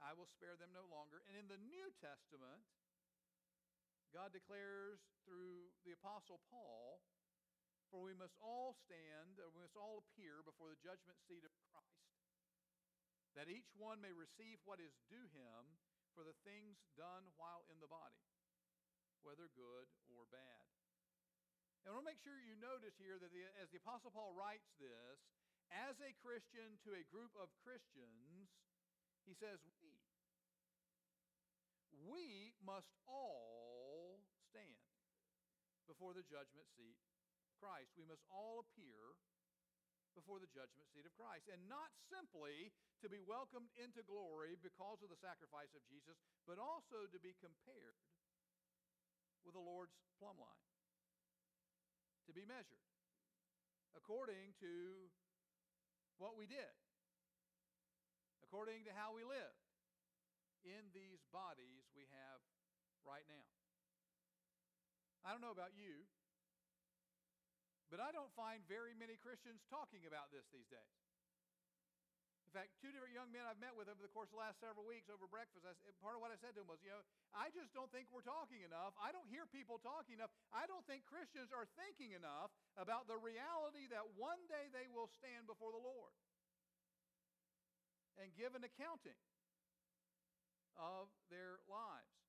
I 0.01 0.17
will 0.17 0.27
spare 0.27 0.57
them 0.57 0.73
no 0.73 0.89
longer. 0.89 1.21
And 1.29 1.37
in 1.37 1.47
the 1.47 1.61
New 1.61 1.93
Testament, 2.01 2.65
God 4.11 4.33
declares 4.33 4.99
through 5.23 5.71
the 5.87 5.95
Apostle 5.95 6.41
Paul, 6.49 7.05
For 7.93 8.03
we 8.03 8.17
must 8.17 8.35
all 8.41 8.75
stand, 8.83 9.37
or 9.37 9.53
we 9.53 9.63
must 9.63 9.77
all 9.77 10.03
appear 10.03 10.41
before 10.43 10.73
the 10.73 10.83
judgment 10.83 11.21
seat 11.29 11.45
of 11.45 11.53
Christ, 11.71 12.17
that 13.37 13.47
each 13.47 13.71
one 13.77 14.03
may 14.03 14.11
receive 14.11 14.59
what 14.67 14.83
is 14.83 14.91
due 15.07 15.29
him 15.31 15.79
for 16.11 16.27
the 16.27 16.35
things 16.43 16.81
done 16.99 17.31
while 17.39 17.63
in 17.71 17.79
the 17.79 17.87
body, 17.87 18.25
whether 19.23 19.47
good 19.55 19.87
or 20.11 20.27
bad. 20.27 20.67
And 21.85 21.93
I 21.93 21.97
want 21.97 22.05
to 22.05 22.11
make 22.13 22.21
sure 22.21 22.37
you 22.37 22.59
notice 22.59 22.99
here 22.99 23.17
that 23.17 23.31
the, 23.31 23.47
as 23.57 23.71
the 23.71 23.81
Apostle 23.81 24.11
Paul 24.11 24.35
writes 24.35 24.69
this, 24.77 25.17
as 25.71 25.95
a 26.03 26.11
Christian 26.19 26.77
to 26.83 26.93
a 26.93 27.07
group 27.07 27.31
of 27.39 27.47
Christians, 27.63 28.51
he 29.23 29.33
says, 29.39 29.63
We. 29.79 29.90
We 31.93 32.55
must 32.63 32.91
all 33.05 34.23
stand 34.49 34.79
before 35.87 36.15
the 36.15 36.25
judgment 36.25 36.67
seat 36.75 36.97
of 37.47 37.53
Christ. 37.59 37.93
We 37.99 38.07
must 38.07 38.23
all 38.31 38.63
appear 38.63 39.19
before 40.15 40.43
the 40.43 40.51
judgment 40.51 40.91
seat 40.91 41.07
of 41.07 41.15
Christ. 41.15 41.47
And 41.47 41.67
not 41.71 41.91
simply 42.11 42.71
to 42.99 43.07
be 43.07 43.23
welcomed 43.23 43.71
into 43.79 44.03
glory 44.03 44.59
because 44.59 44.99
of 45.03 45.11
the 45.11 45.19
sacrifice 45.19 45.71
of 45.71 45.83
Jesus, 45.87 46.19
but 46.43 46.59
also 46.59 47.07
to 47.07 47.19
be 47.19 47.35
compared 47.39 47.95
with 49.47 49.55
the 49.55 49.63
Lord's 49.63 49.95
plumb 50.19 50.37
line 50.37 50.67
to 52.29 52.33
be 52.33 52.45
measured 52.45 52.85
according 53.97 54.53
to 54.61 55.09
what 56.21 56.37
we 56.37 56.45
did, 56.45 56.71
according 58.45 58.85
to 58.85 58.91
how 58.93 59.11
we 59.11 59.25
lived 59.25 59.60
in 60.63 60.89
these 60.93 61.21
bodies 61.33 61.89
we 61.97 62.05
have 62.11 62.39
right 63.05 63.25
now. 63.27 63.47
I 65.21 65.33
don't 65.33 65.41
know 65.41 65.53
about 65.53 65.77
you, 65.77 66.09
but 67.93 68.01
I 68.01 68.09
don't 68.09 68.31
find 68.33 68.65
very 68.65 68.97
many 68.97 69.19
Christians 69.21 69.61
talking 69.69 70.07
about 70.09 70.33
this 70.33 70.47
these 70.49 70.69
days. 70.71 70.97
In 72.51 72.59
fact, 72.59 72.75
two 72.83 72.91
different 72.91 73.15
young 73.15 73.31
men 73.31 73.47
I've 73.47 73.63
met 73.63 73.71
with 73.79 73.87
over 73.87 74.03
the 74.03 74.11
course 74.11 74.27
of 74.27 74.35
the 74.35 74.43
last 74.43 74.59
several 74.59 74.83
weeks 74.83 75.07
over 75.07 75.23
breakfast, 75.23 75.63
I, 75.63 75.71
part 76.03 76.19
of 76.19 76.21
what 76.23 76.35
I 76.35 76.37
said 76.43 76.51
to 76.59 76.59
them 76.59 76.67
was, 76.67 76.83
you 76.83 76.91
know, 76.91 76.99
I 77.31 77.47
just 77.47 77.71
don't 77.71 77.87
think 77.95 78.11
we're 78.11 78.27
talking 78.27 78.59
enough. 78.59 78.91
I 78.99 79.15
don't 79.15 79.23
hear 79.31 79.47
people 79.47 79.79
talking 79.79 80.19
enough. 80.19 80.35
I 80.51 80.67
don't 80.67 80.83
think 80.83 81.07
Christians 81.07 81.55
are 81.55 81.63
thinking 81.79 82.11
enough 82.11 82.51
about 82.75 83.07
the 83.07 83.15
reality 83.15 83.87
that 83.95 84.03
one 84.19 84.35
day 84.51 84.67
they 84.75 84.83
will 84.91 85.07
stand 85.15 85.47
before 85.47 85.71
the 85.71 85.79
Lord 85.79 86.11
and 88.19 88.35
give 88.35 88.51
an 88.51 88.67
accounting 88.67 89.15
of 90.79 91.11
their 91.27 91.59
lives. 91.67 92.21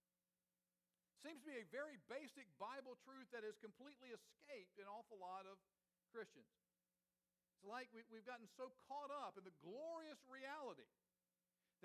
Seems 1.23 1.39
to 1.47 1.51
be 1.55 1.63
a 1.63 1.69
very 1.71 2.03
basic 2.11 2.51
Bible 2.59 2.99
truth 3.07 3.31
that 3.31 3.47
has 3.47 3.55
completely 3.63 4.11
escaped 4.11 4.75
an 4.83 4.91
awful 4.91 5.23
lot 5.23 5.47
of 5.47 5.55
Christians. 6.11 6.51
It's 7.55 7.63
like 7.63 7.87
we, 7.95 8.03
have 8.03 8.27
gotten 8.27 8.51
so 8.59 8.75
caught 8.91 9.15
up 9.15 9.39
in 9.39 9.47
the 9.47 9.55
glorious 9.63 10.19
reality 10.27 10.91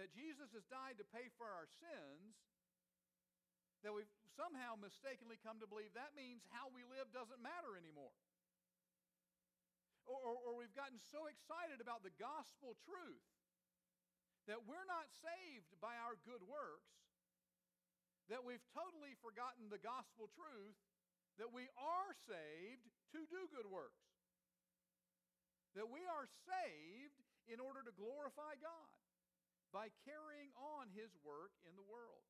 that 0.02 0.10
Jesus 0.10 0.50
has 0.58 0.66
died 0.74 0.98
to 0.98 1.06
pay 1.06 1.30
for 1.38 1.46
our 1.46 1.70
sins 1.70 2.34
that 3.86 3.94
we've 3.94 4.10
somehow 4.34 4.74
mistakenly 4.74 5.38
come 5.46 5.62
to 5.62 5.70
believe 5.70 5.94
that 5.94 6.18
means 6.18 6.42
how 6.50 6.74
we 6.74 6.82
live 6.90 7.14
doesn't 7.14 7.38
matter 7.38 7.78
anymore. 7.78 8.14
Or, 10.10 10.18
or, 10.18 10.36
or 10.50 10.52
we've 10.58 10.74
gotten 10.74 10.98
so 11.14 11.30
excited 11.30 11.78
about 11.78 12.02
the 12.02 12.14
gospel 12.18 12.74
truth 12.90 13.37
that 14.48 14.64
we're 14.64 14.88
not 14.88 15.12
saved 15.12 15.76
by 15.84 15.96
our 16.00 16.16
good 16.24 16.42
works 16.48 16.98
that 18.28 18.44
we've 18.44 18.64
totally 18.76 19.16
forgotten 19.24 19.72
the 19.72 19.80
gospel 19.80 20.28
truth 20.36 20.76
that 21.40 21.52
we 21.52 21.72
are 21.80 22.12
saved 22.28 22.84
to 23.16 23.24
do 23.30 23.48
good 23.54 23.68
works. 23.70 24.04
That 25.80 25.88
we 25.88 26.04
are 26.04 26.28
saved 26.44 27.20
in 27.48 27.64
order 27.64 27.86
to 27.86 27.94
glorify 27.96 28.60
God 28.60 29.00
by 29.72 29.94
carrying 30.04 30.52
on 30.58 30.92
his 30.92 31.14
work 31.24 31.56
in 31.64 31.78
the 31.78 31.86
world. 31.86 32.26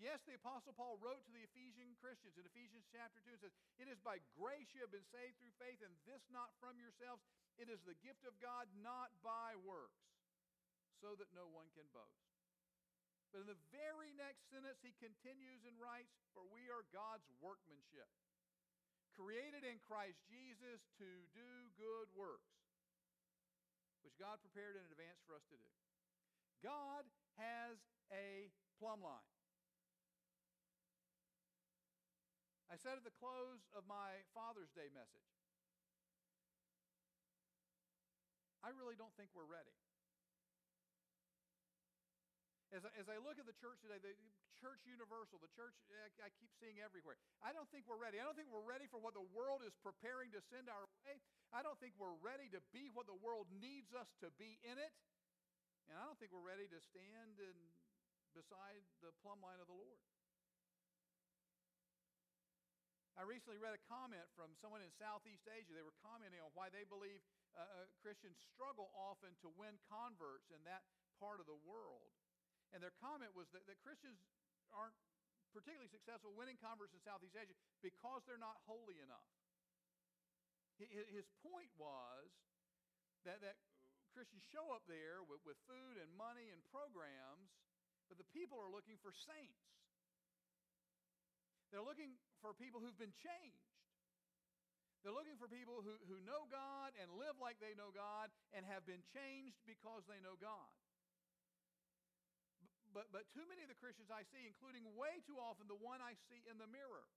Yes, 0.00 0.18
the 0.26 0.34
Apostle 0.34 0.74
Paul 0.74 0.98
wrote 0.98 1.22
to 1.30 1.32
the 1.32 1.46
Ephesian 1.46 1.94
Christians 2.02 2.34
in 2.34 2.42
Ephesians 2.42 2.90
chapter 2.90 3.22
2 3.22 3.38
and 3.38 3.42
says, 3.46 3.54
It 3.78 3.86
is 3.86 4.02
by 4.02 4.18
grace 4.34 4.74
you 4.74 4.82
have 4.82 4.90
been 4.90 5.06
saved 5.14 5.38
through 5.38 5.54
faith, 5.62 5.78
and 5.78 5.94
this 6.10 6.26
not 6.26 6.50
from 6.58 6.74
yourselves. 6.82 7.22
It 7.54 7.70
is 7.70 7.78
the 7.86 7.94
gift 8.02 8.26
of 8.26 8.34
God, 8.42 8.66
not 8.82 9.14
by 9.22 9.54
works, 9.62 10.02
so 11.02 11.18
that 11.18 11.34
no 11.34 11.50
one 11.50 11.66
can 11.74 11.90
boast. 11.90 12.30
But 13.34 13.42
in 13.42 13.50
the 13.50 13.58
very 13.74 14.14
next 14.14 14.46
sentence, 14.54 14.78
he 14.86 14.94
continues 15.02 15.66
and 15.66 15.74
writes, 15.82 16.14
For 16.30 16.46
we 16.54 16.70
are 16.70 16.86
God's 16.94 17.26
workmanship, 17.42 18.06
created 19.18 19.66
in 19.66 19.82
Christ 19.82 20.22
Jesus 20.30 20.86
to 21.02 21.08
do 21.34 21.50
good 21.74 22.06
works, 22.14 22.54
which 24.06 24.14
God 24.14 24.38
prepared 24.46 24.78
in 24.78 24.86
advance 24.86 25.18
for 25.26 25.34
us 25.34 25.42
to 25.50 25.58
do. 25.58 25.70
God 26.62 27.02
has 27.34 27.82
a 28.14 28.52
plumb 28.78 29.02
line. 29.02 29.26
I 32.70 32.78
said 32.78 32.96
at 32.96 33.04
the 33.04 33.16
close 33.18 33.66
of 33.74 33.84
my 33.90 34.22
Father's 34.32 34.72
Day 34.72 34.88
message, 34.94 35.28
I 38.62 38.70
really 38.70 38.94
don't 38.94 39.12
think 39.18 39.34
we're 39.34 39.48
ready. 39.48 39.81
As 42.72 42.88
I, 42.88 42.90
as 42.96 43.04
I 43.04 43.20
look 43.20 43.36
at 43.36 43.44
the 43.44 43.52
church 43.60 43.84
today, 43.84 44.00
the 44.00 44.16
church 44.56 44.80
universal, 44.88 45.36
the 45.36 45.52
church 45.52 45.76
I, 45.92 46.08
I 46.24 46.32
keep 46.40 46.48
seeing 46.56 46.80
everywhere, 46.80 47.20
I 47.44 47.52
don't 47.52 47.68
think 47.68 47.84
we're 47.84 48.00
ready. 48.00 48.16
I 48.16 48.24
don't 48.24 48.32
think 48.32 48.48
we're 48.48 48.64
ready 48.64 48.88
for 48.88 48.96
what 48.96 49.12
the 49.12 49.28
world 49.36 49.60
is 49.60 49.76
preparing 49.84 50.32
to 50.32 50.40
send 50.48 50.72
our 50.72 50.88
way. 51.04 51.20
I 51.52 51.60
don't 51.60 51.76
think 51.76 51.92
we're 52.00 52.16
ready 52.24 52.48
to 52.56 52.64
be 52.72 52.88
what 52.96 53.04
the 53.04 53.18
world 53.20 53.52
needs 53.52 53.92
us 53.92 54.08
to 54.24 54.32
be 54.40 54.56
in 54.64 54.80
it. 54.80 54.92
And 55.92 56.00
I 56.00 56.08
don't 56.08 56.16
think 56.16 56.32
we're 56.32 56.48
ready 56.48 56.64
to 56.64 56.80
stand 56.80 57.36
and 57.44 57.58
beside 58.32 58.80
the 59.04 59.12
plumb 59.20 59.44
line 59.44 59.60
of 59.60 59.68
the 59.68 59.76
Lord. 59.76 60.00
I 63.20 63.28
recently 63.28 63.60
read 63.60 63.76
a 63.76 63.82
comment 63.92 64.24
from 64.32 64.56
someone 64.56 64.80
in 64.80 64.88
Southeast 64.96 65.44
Asia. 65.44 65.76
They 65.76 65.84
were 65.84 65.92
commenting 66.00 66.40
on 66.40 66.48
why 66.56 66.72
they 66.72 66.88
believe 66.88 67.20
uh, 67.52 67.60
uh 67.60 67.84
Christians 68.00 68.40
struggle 68.40 68.88
often 68.96 69.36
to 69.44 69.52
win 69.60 69.76
converts 69.92 70.48
in 70.48 70.64
that 70.64 70.80
part 71.20 71.36
of 71.36 71.44
the 71.44 71.60
world. 71.68 72.08
And 72.72 72.80
their 72.80 72.96
comment 73.04 73.36
was 73.36 73.52
that, 73.52 73.68
that 73.68 73.76
Christians 73.84 74.16
aren't 74.72 74.96
particularly 75.52 75.92
successful 75.92 76.32
winning 76.32 76.56
converts 76.56 76.96
in 76.96 77.00
Southeast 77.04 77.36
Asia 77.36 77.52
because 77.84 78.24
they're 78.24 78.40
not 78.40 78.56
holy 78.64 78.96
enough. 79.04 79.28
His 80.80 81.28
point 81.44 81.68
was 81.76 82.32
that, 83.28 83.44
that 83.44 83.60
Christians 84.16 84.42
show 84.50 84.72
up 84.72 84.82
there 84.88 85.22
with, 85.22 85.44
with 85.44 85.60
food 85.68 86.00
and 86.00 86.08
money 86.16 86.48
and 86.50 86.58
programs, 86.72 87.52
but 88.08 88.16
the 88.16 88.26
people 88.32 88.58
are 88.58 88.72
looking 88.72 88.98
for 88.98 89.12
saints. 89.12 89.62
They're 91.70 91.84
looking 91.84 92.16
for 92.40 92.56
people 92.56 92.80
who've 92.82 92.98
been 92.98 93.14
changed. 93.20 93.68
They're 95.04 95.14
looking 95.14 95.36
for 95.38 95.46
people 95.46 95.84
who, 95.84 95.94
who 96.08 96.18
know 96.24 96.48
God 96.48 96.96
and 96.98 97.10
live 97.20 97.36
like 97.38 97.60
they 97.60 97.76
know 97.76 97.92
God 97.92 98.32
and 98.56 98.64
have 98.66 98.82
been 98.88 99.02
changed 99.12 99.60
because 99.68 100.02
they 100.08 100.18
know 100.24 100.40
God 100.40 100.72
but, 102.92 103.08
but 103.08 103.24
too 103.32 103.44
many 103.48 103.64
of 103.64 103.72
the 103.72 103.78
Christians 103.80 104.12
I 104.12 104.24
see, 104.28 104.44
including 104.44 104.84
way 104.92 105.24
too 105.24 105.40
often 105.40 105.64
the 105.64 105.80
one 105.80 106.04
I 106.04 106.12
see 106.28 106.44
in 106.44 106.60
the 106.60 106.68
mirror, 106.68 107.08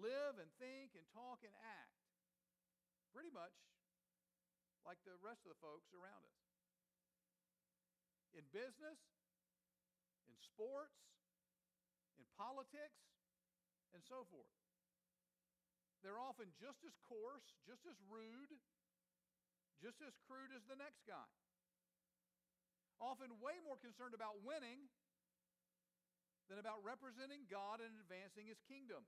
live 0.00 0.40
and 0.40 0.48
think 0.56 0.96
and 0.96 1.04
talk 1.12 1.44
and 1.44 1.52
act 1.60 2.00
pretty 3.12 3.28
much 3.30 3.52
like 4.88 4.98
the 5.04 5.14
rest 5.20 5.44
of 5.44 5.52
the 5.52 5.60
folks 5.60 5.92
around 5.92 6.24
us. 6.24 6.40
In 8.32 8.44
business, 8.50 8.98
in 10.24 10.34
sports, 10.40 10.96
in 12.16 12.24
politics, 12.40 13.04
and 13.92 14.00
so 14.00 14.24
forth. 14.32 14.56
They're 16.00 16.18
often 16.18 16.48
just 16.56 16.80
as 16.82 16.96
coarse, 17.04 17.44
just 17.68 17.84
as 17.84 17.94
rude, 18.08 18.56
just 19.84 20.00
as 20.00 20.16
crude 20.24 20.50
as 20.56 20.64
the 20.66 20.80
next 20.80 21.04
guy 21.04 21.28
often 23.02 23.34
way 23.42 23.58
more 23.66 23.74
concerned 23.82 24.14
about 24.14 24.38
winning 24.46 24.86
than 26.46 26.62
about 26.62 26.78
representing 26.86 27.50
God 27.50 27.82
and 27.82 27.90
advancing 27.98 28.46
his 28.46 28.62
kingdom. 28.70 29.02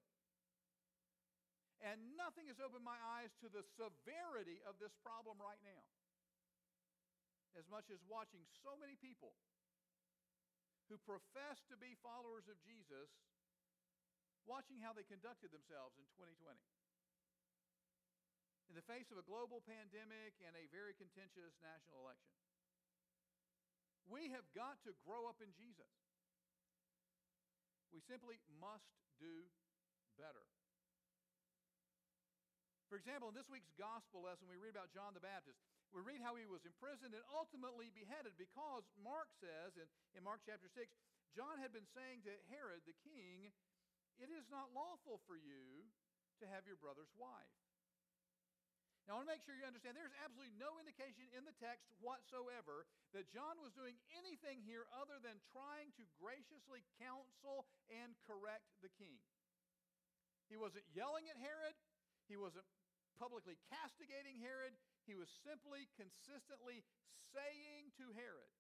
And 1.79 2.19
nothing 2.19 2.51
has 2.51 2.59
opened 2.59 2.83
my 2.83 2.99
eyes 3.21 3.31
to 3.45 3.49
the 3.53 3.63
severity 3.79 4.59
of 4.67 4.83
this 4.83 4.95
problem 5.05 5.39
right 5.39 5.61
now 5.63 5.85
as 7.55 7.71
much 7.71 7.87
as 7.91 8.03
watching 8.11 8.43
so 8.67 8.75
many 8.75 8.99
people 8.99 9.39
who 10.91 10.99
profess 11.07 11.63
to 11.71 11.79
be 11.79 11.95
followers 12.03 12.51
of 12.51 12.59
Jesus 12.67 13.09
watching 14.45 14.83
how 14.83 14.93
they 14.93 15.07
conducted 15.07 15.49
themselves 15.55 15.97
in 15.97 16.05
2020. 16.19 16.59
In 18.69 18.75
the 18.77 18.85
face 18.85 19.09
of 19.13 19.21
a 19.21 19.25
global 19.25 19.63
pandemic 19.65 20.37
and 20.45 20.53
a 20.57 20.69
very 20.73 20.93
contentious 20.97 21.57
national 21.63 22.01
election. 22.01 22.33
We 24.09 24.33
have 24.37 24.45
got 24.53 24.81
to 24.85 24.93
grow 25.05 25.25
up 25.27 25.41
in 25.41 25.51
Jesus. 25.57 25.91
We 27.95 28.03
simply 28.05 28.43
must 28.61 28.91
do 29.23 29.49
better. 30.19 30.45
For 32.93 33.01
example, 33.01 33.33
in 33.33 33.35
this 33.35 33.49
week's 33.49 33.73
gospel 33.81 34.23
lesson, 34.23 34.47
we 34.47 34.61
read 34.61 34.77
about 34.77 34.93
John 34.93 35.17
the 35.17 35.25
Baptist. 35.25 35.59
We 35.91 36.05
read 36.05 36.21
how 36.21 36.37
he 36.37 36.45
was 36.45 36.63
imprisoned 36.69 37.17
and 37.17 37.25
ultimately 37.33 37.89
beheaded 37.91 38.37
because 38.37 38.85
Mark 39.01 39.33
says 39.41 39.75
in, 39.79 39.89
in 40.15 40.23
Mark 40.23 40.45
chapter 40.45 40.69
6, 40.69 40.79
John 41.33 41.59
had 41.59 41.73
been 41.75 41.89
saying 41.91 42.23
to 42.29 42.35
Herod 42.53 42.85
the 42.85 42.95
king, 43.03 43.51
It 44.21 44.31
is 44.31 44.47
not 44.53 44.75
lawful 44.75 45.23
for 45.27 45.35
you 45.35 45.91
to 46.43 46.47
have 46.51 46.69
your 46.69 46.79
brother's 46.79 47.11
wife. 47.17 47.64
Now, 49.05 49.17
I 49.17 49.21
want 49.21 49.29
to 49.29 49.35
make 49.37 49.45
sure 49.45 49.53
you 49.53 49.69
understand 49.69 50.01
there's 50.01 50.17
absolutely 50.25 50.57
no 50.57 50.81
indication 50.81 51.29
in 51.37 51.45
the 51.45 51.53
text 51.61 51.85
whatsoever 52.01 52.89
that 53.13 53.29
John 53.29 53.61
was 53.61 53.77
doing 53.77 54.01
anything 54.17 54.65
here 54.65 54.89
other 54.97 55.21
than 55.21 55.37
trying 55.53 55.93
to 56.01 56.09
graciously 56.17 56.81
counsel 56.97 57.69
and 57.93 58.17
correct 58.25 58.65
the 58.81 58.89
king. 58.97 59.21
He 60.49 60.57
wasn't 60.57 60.89
yelling 60.97 61.29
at 61.29 61.37
Herod, 61.37 61.77
he 62.33 62.41
wasn't 62.41 62.65
publicly 63.17 63.61
castigating 63.71 64.43
Herod. 64.43 64.75
He 65.07 65.15
was 65.15 65.31
simply, 65.45 65.87
consistently 65.95 66.83
saying 67.33 67.93
to 68.01 68.11
Herod, 68.17 68.53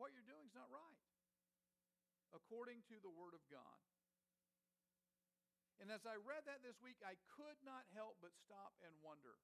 What 0.00 0.16
you're 0.16 0.26
doing 0.26 0.48
is 0.48 0.56
not 0.56 0.72
right, 0.72 1.00
according 2.32 2.82
to 2.88 2.96
the 3.04 3.12
Word 3.12 3.36
of 3.36 3.42
God. 3.52 3.78
And 5.80 5.88
as 5.88 6.04
I 6.04 6.20
read 6.20 6.44
that 6.44 6.60
this 6.60 6.76
week, 6.84 7.00
I 7.00 7.16
could 7.40 7.56
not 7.64 7.88
help 7.96 8.20
but 8.20 8.36
stop 8.36 8.76
and 8.84 8.92
wonder. 9.00 9.40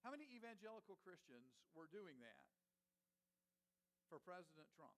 How 0.00 0.08
many 0.08 0.24
evangelical 0.32 0.96
Christians 1.04 1.52
were 1.76 1.90
doing 1.92 2.16
that 2.24 2.40
for 4.08 4.16
President 4.16 4.64
Trump? 4.72 4.96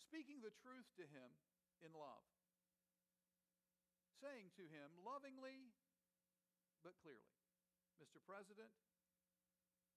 Speaking 0.00 0.40
the 0.40 0.54
truth 0.64 0.88
to 0.96 1.04
him 1.04 1.28
in 1.84 1.92
love, 1.92 2.24
saying 4.22 4.48
to 4.56 4.64
him 4.64 4.96
lovingly 5.04 5.76
but 6.80 6.96
clearly, 7.04 7.36
Mr. 8.00 8.22
President, 8.24 8.72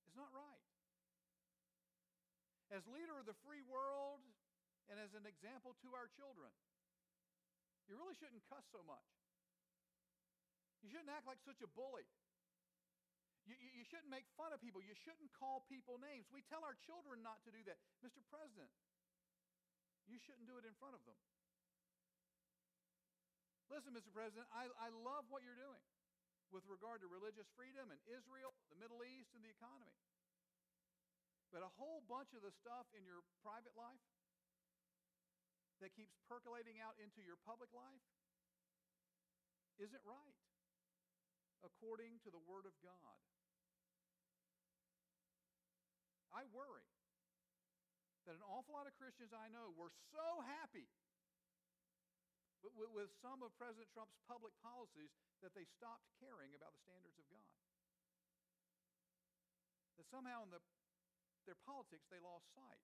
it's 0.04 0.18
not 0.18 0.34
right. 0.36 0.66
As 2.68 2.84
leader 2.90 3.16
of 3.16 3.30
the 3.30 3.38
free 3.48 3.64
world, 3.64 4.20
and 4.88 4.98
as 5.00 5.12
an 5.14 5.28
example 5.28 5.76
to 5.84 5.90
our 5.96 6.08
children. 6.16 6.52
You 7.88 7.96
really 7.96 8.16
shouldn't 8.20 8.44
cuss 8.52 8.68
so 8.72 8.84
much. 8.84 9.08
You 10.84 10.92
shouldn't 10.92 11.12
act 11.12 11.28
like 11.28 11.40
such 11.44 11.60
a 11.64 11.70
bully. 11.72 12.06
You, 13.48 13.56
you, 13.56 13.80
you, 13.80 13.86
shouldn't 13.88 14.12
make 14.12 14.28
fun 14.36 14.52
of 14.52 14.60
people. 14.60 14.84
You 14.84 14.92
shouldn't 15.08 15.32
call 15.32 15.64
people 15.72 15.96
names. 16.04 16.28
We 16.28 16.44
tell 16.52 16.68
our 16.68 16.76
children 16.84 17.24
not 17.24 17.40
to 17.48 17.50
do 17.56 17.64
that. 17.72 17.80
Mr. 18.04 18.20
President, 18.28 18.68
you 20.04 20.20
shouldn't 20.20 20.44
do 20.52 20.60
it 20.60 20.68
in 20.68 20.76
front 20.76 21.00
of 21.00 21.02
them. 21.08 21.16
Listen, 23.72 23.96
Mr. 23.96 24.12
President, 24.12 24.48
I, 24.52 24.68
I 24.80 24.92
love 24.92 25.28
what 25.32 25.48
you're 25.48 25.60
doing 25.60 25.84
with 26.52 26.64
regard 26.68 27.04
to 27.04 27.08
religious 27.08 27.48
freedom 27.56 27.92
and 27.92 28.00
Israel, 28.08 28.56
the 28.72 28.80
Middle 28.80 29.04
East, 29.04 29.36
and 29.36 29.44
the 29.44 29.52
economy. 29.52 29.96
But 31.52 31.64
a 31.64 31.72
whole 31.80 32.04
bunch 32.08 32.36
of 32.36 32.44
the 32.44 32.52
stuff 32.52 32.88
in 32.96 33.04
your 33.08 33.24
private 33.44 33.76
life, 33.76 34.00
that 35.82 35.94
keeps 35.94 36.18
percolating 36.26 36.82
out 36.82 36.98
into 36.98 37.22
your 37.22 37.38
public 37.46 37.70
life 37.74 38.06
isn't 39.78 40.02
right 40.06 40.38
according 41.62 42.18
to 42.26 42.30
the 42.34 42.42
Word 42.46 42.66
of 42.66 42.74
God. 42.82 43.18
I 46.34 46.46
worry 46.54 46.86
that 48.30 48.36
an 48.36 48.46
awful 48.46 48.76
lot 48.76 48.86
of 48.86 48.94
Christians 49.00 49.32
I 49.32 49.50
know 49.50 49.74
were 49.74 49.94
so 50.12 50.44
happy 50.44 50.86
with, 52.62 53.10
some 53.24 53.40
of 53.46 53.54
President 53.56 53.88
Trump's 53.94 54.18
public 54.28 54.52
policies 54.60 55.14
that 55.40 55.56
they 55.56 55.64
stopped 55.78 56.04
caring 56.20 56.52
about 56.58 56.74
the 56.76 56.82
standards 56.84 57.16
of 57.16 57.26
God. 57.32 57.54
That 59.96 60.10
somehow 60.12 60.44
in 60.46 60.52
the, 60.52 60.62
their 61.48 61.58
politics 61.64 62.06
they 62.12 62.22
lost 62.22 62.50
sight 62.54 62.84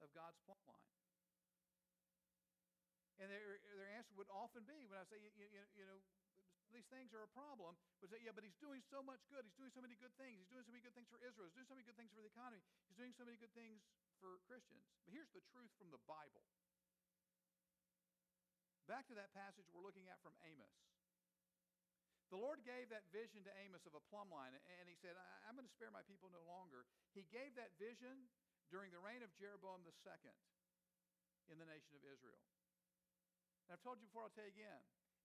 of 0.00 0.12
God's 0.14 0.38
plumb 0.44 0.62
line. 0.68 0.96
And 3.16 3.32
their, 3.32 3.60
their 3.64 3.88
answer 3.96 4.12
would 4.16 4.28
often 4.28 4.68
be 4.68 4.84
when 4.84 5.00
I 5.00 5.04
say, 5.08 5.16
you, 5.16 5.32
you, 5.32 5.62
you 5.72 5.84
know, 5.88 5.96
these 6.74 6.86
things 6.90 7.14
are 7.14 7.22
a 7.22 7.30
problem, 7.30 7.78
but 8.02 8.10
say, 8.10 8.20
yeah, 8.20 8.34
but 8.34 8.42
he's 8.42 8.58
doing 8.58 8.82
so 8.90 9.00
much 9.00 9.22
good. 9.30 9.46
He's 9.46 9.56
doing 9.56 9.72
so 9.72 9.80
many 9.80 9.96
good 9.96 10.12
things. 10.18 10.42
He's 10.42 10.52
doing 10.52 10.66
so 10.66 10.74
many 10.74 10.82
good 10.82 10.92
things 10.92 11.08
for 11.08 11.16
Israel. 11.22 11.46
He's 11.48 11.56
doing 11.56 11.70
so 11.70 11.76
many 11.78 11.86
good 11.86 11.96
things 11.96 12.12
for 12.12 12.20
the 12.20 12.28
economy. 12.28 12.60
He's 12.90 12.98
doing 12.98 13.14
so 13.14 13.24
many 13.24 13.38
good 13.38 13.54
things 13.54 13.86
for 14.18 14.42
Christians. 14.44 14.82
But 15.06 15.14
here's 15.14 15.30
the 15.32 15.44
truth 15.54 15.70
from 15.78 15.94
the 15.94 16.02
Bible. 16.04 16.42
Back 18.90 19.06
to 19.10 19.16
that 19.18 19.34
passage 19.34 19.66
we're 19.70 19.82
looking 19.82 20.06
at 20.10 20.20
from 20.22 20.34
Amos. 20.46 20.74
The 22.30 22.38
Lord 22.38 22.66
gave 22.66 22.90
that 22.90 23.06
vision 23.14 23.46
to 23.46 23.52
Amos 23.62 23.86
of 23.86 23.94
a 23.94 24.02
plumb 24.10 24.34
line, 24.34 24.50
and 24.82 24.90
he 24.90 24.98
said, 24.98 25.14
I'm 25.46 25.54
going 25.54 25.66
to 25.66 25.76
spare 25.78 25.94
my 25.94 26.02
people 26.10 26.26
no 26.34 26.42
longer. 26.42 26.82
He 27.14 27.22
gave 27.30 27.54
that 27.54 27.70
vision 27.78 28.26
during 28.66 28.90
the 28.90 28.98
reign 28.98 29.22
of 29.22 29.30
Jeroboam 29.38 29.86
II 29.86 30.34
in 31.46 31.62
the 31.62 31.68
nation 31.70 31.94
of 31.94 32.02
Israel. 32.02 32.42
And 33.66 33.74
I've 33.74 33.82
told 33.82 33.98
you 33.98 34.06
before, 34.06 34.22
I'll 34.26 34.34
tell 34.34 34.46
you 34.46 34.54
again. 34.54 34.82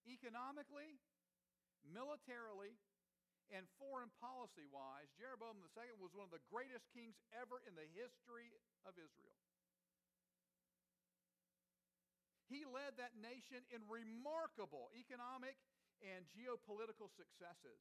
Economically, 0.09 0.97
militarily, 1.85 2.73
and 3.53 3.67
foreign 3.77 4.09
policy 4.17 4.65
wise, 4.71 5.11
Jeroboam 5.19 5.59
II 5.75 5.99
was 5.99 6.15
one 6.15 6.25
of 6.25 6.33
the 6.33 6.41
greatest 6.49 6.87
kings 6.95 7.19
ever 7.35 7.61
in 7.67 7.75
the 7.75 7.85
history 7.93 8.49
of 8.87 8.95
Israel. 8.95 9.37
He 12.47 12.67
led 12.67 12.99
that 12.99 13.15
nation 13.15 13.63
in 13.71 13.79
remarkable 13.87 14.91
economic 14.95 15.55
and 16.03 16.27
geopolitical 16.31 17.07
successes. 17.13 17.79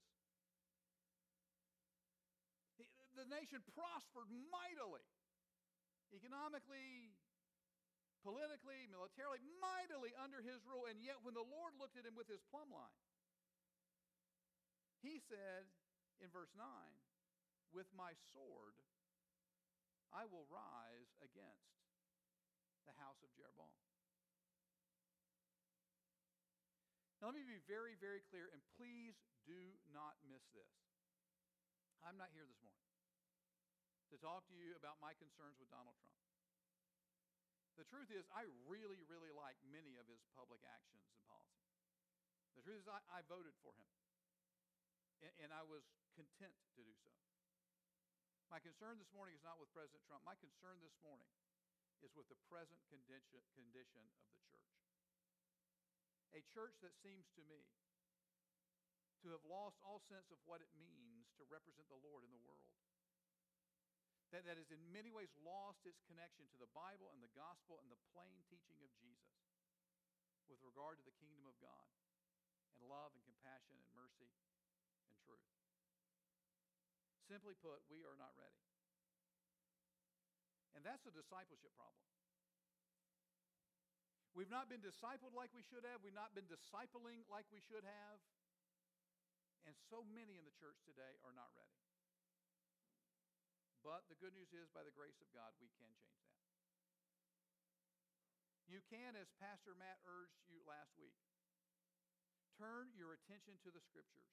The 3.19 3.27
nation 3.27 3.61
prospered 3.75 4.31
mightily, 4.31 5.03
economically, 6.15 7.19
politically, 8.21 8.89
militarily, 8.93 9.41
mightily 9.61 10.13
under 10.17 10.45
his 10.45 10.61
rule. 10.65 10.89
And 10.89 11.01
yet, 11.01 11.21
when 11.25 11.37
the 11.37 11.45
Lord 11.45 11.77
looked 11.77 11.97
at 11.97 12.05
him 12.05 12.17
with 12.17 12.29
his 12.29 12.45
plumb 12.53 12.69
line, 12.73 13.01
he 15.01 15.21
said 15.21 15.69
in 16.21 16.29
verse 16.29 16.53
9, 16.53 16.65
With 17.73 17.89
my 17.97 18.13
sword 18.33 18.77
I 20.13 20.27
will 20.27 20.45
rise 20.51 21.11
against 21.23 21.71
the 22.85 22.95
house 22.99 23.23
of 23.23 23.31
Jeroboam. 23.33 23.73
Now, 27.21 27.29
let 27.29 27.37
me 27.37 27.45
be 27.45 27.61
very, 27.69 28.01
very 28.01 28.25
clear, 28.33 28.49
and 28.49 28.65
please 28.81 29.15
do 29.45 29.77
not 29.93 30.17
miss 30.25 30.41
this. 30.57 30.73
I'm 32.01 32.17
not 32.17 32.33
here 32.33 32.49
this 32.49 32.61
morning 32.65 32.89
to 34.09 34.17
talk 34.19 34.49
to 34.49 34.57
you 34.57 34.75
about 34.75 34.97
my 35.05 35.13
concerns 35.21 35.61
with 35.61 35.69
Donald 35.71 35.95
Trump. 36.01 36.30
The 37.81 37.89
truth 37.89 38.13
is, 38.13 38.29
I 38.37 38.45
really, 38.69 39.01
really 39.09 39.33
like 39.33 39.57
many 39.73 39.97
of 39.97 40.05
his 40.05 40.21
public 40.37 40.61
actions 40.69 41.01
and 41.09 41.17
policies. 41.25 41.73
The 42.53 42.61
truth 42.61 42.85
is, 42.85 42.85
I, 42.85 43.01
I 43.09 43.25
voted 43.25 43.57
for 43.65 43.73
him, 43.73 43.89
and, 45.25 45.33
and 45.41 45.49
I 45.49 45.65
was 45.65 45.81
content 46.13 46.53
to 46.77 46.85
do 46.85 46.85
so. 47.01 47.09
My 48.53 48.61
concern 48.61 49.01
this 49.01 49.09
morning 49.17 49.33
is 49.33 49.41
not 49.41 49.57
with 49.57 49.73
President 49.73 50.05
Trump. 50.05 50.21
My 50.29 50.37
concern 50.45 50.77
this 50.85 50.93
morning 51.01 51.33
is 52.05 52.13
with 52.13 52.29
the 52.29 52.37
present 52.53 52.77
condition, 52.93 53.41
condition 53.57 54.05
of 54.05 54.13
the 54.13 54.29
church. 54.29 54.61
A 56.37 56.45
church 56.53 56.77
that 56.85 56.93
seems 57.01 57.33
to 57.33 57.43
me 57.49 57.65
to 59.25 59.33
have 59.33 59.45
lost 59.49 59.81
all 59.81 60.05
sense 60.05 60.29
of 60.29 60.37
what 60.45 60.61
it 60.61 60.69
means 60.77 61.33
to 61.41 61.49
represent 61.49 61.89
the 61.89 62.03
Lord 62.05 62.29
in 62.29 62.33
the 62.37 62.45
world 62.45 62.70
that, 64.31 64.47
that 64.47 64.57
has 64.59 64.71
in 64.71 64.79
many 64.95 65.11
ways 65.11 65.31
lost 65.43 65.83
its 65.87 65.99
connection 66.07 66.47
to 66.55 66.59
the 66.59 66.71
Bible 66.71 67.11
and 67.11 67.19
the 67.23 67.35
gospel 67.35 67.83
and 67.83 67.91
the 67.91 67.99
plain 68.15 68.43
teaching 68.47 68.79
of 68.83 68.91
Jesus 69.03 69.39
with 70.47 70.63
regard 70.63 70.99
to 70.99 71.05
the 71.07 71.15
kingdom 71.19 71.47
of 71.47 71.55
God 71.59 71.91
and 72.79 72.87
love 72.87 73.15
and 73.15 73.23
compassion 73.27 73.75
and 73.75 73.87
mercy 73.95 74.31
and 75.11 75.15
truth. 75.27 75.51
Simply 77.27 77.55
put, 77.59 77.83
we 77.91 78.03
are 78.07 78.19
not 78.19 78.35
ready. 78.39 78.63
And 80.75 80.87
that's 80.87 81.07
a 81.07 81.15
discipleship 81.15 81.75
problem. 81.75 82.07
We've 84.35 84.51
not 84.51 84.71
been 84.71 84.83
discipled 84.83 85.35
like 85.35 85.51
we 85.51 85.67
should 85.67 85.83
have. 85.83 86.07
We've 86.07 86.15
not 86.15 86.35
been 86.39 86.47
discipling 86.47 87.27
like 87.27 87.51
we 87.51 87.59
should 87.59 87.83
have. 87.83 88.19
And 89.67 89.75
so 89.91 90.07
many 90.07 90.39
in 90.39 90.47
the 90.47 90.55
church 90.57 90.79
today 90.87 91.19
are 91.27 91.35
not 91.35 91.51
ready. 91.59 91.70
But 94.01 94.09
the 94.09 94.17
good 94.17 94.33
news 94.33 94.49
is, 94.57 94.73
by 94.73 94.81
the 94.81 94.97
grace 94.97 95.21
of 95.21 95.29
God, 95.37 95.53
we 95.61 95.69
can 95.77 95.93
change 95.93 96.01
that. 96.09 96.49
You 98.65 98.81
can, 98.89 99.13
as 99.13 99.29
Pastor 99.37 99.77
Matt 99.77 100.01
urged 100.09 100.41
you 100.49 100.65
last 100.65 100.97
week, 100.97 101.21
turn 102.57 102.97
your 102.97 103.13
attention 103.13 103.61
to 103.61 103.69
the 103.69 103.85
Scriptures. 103.85 104.33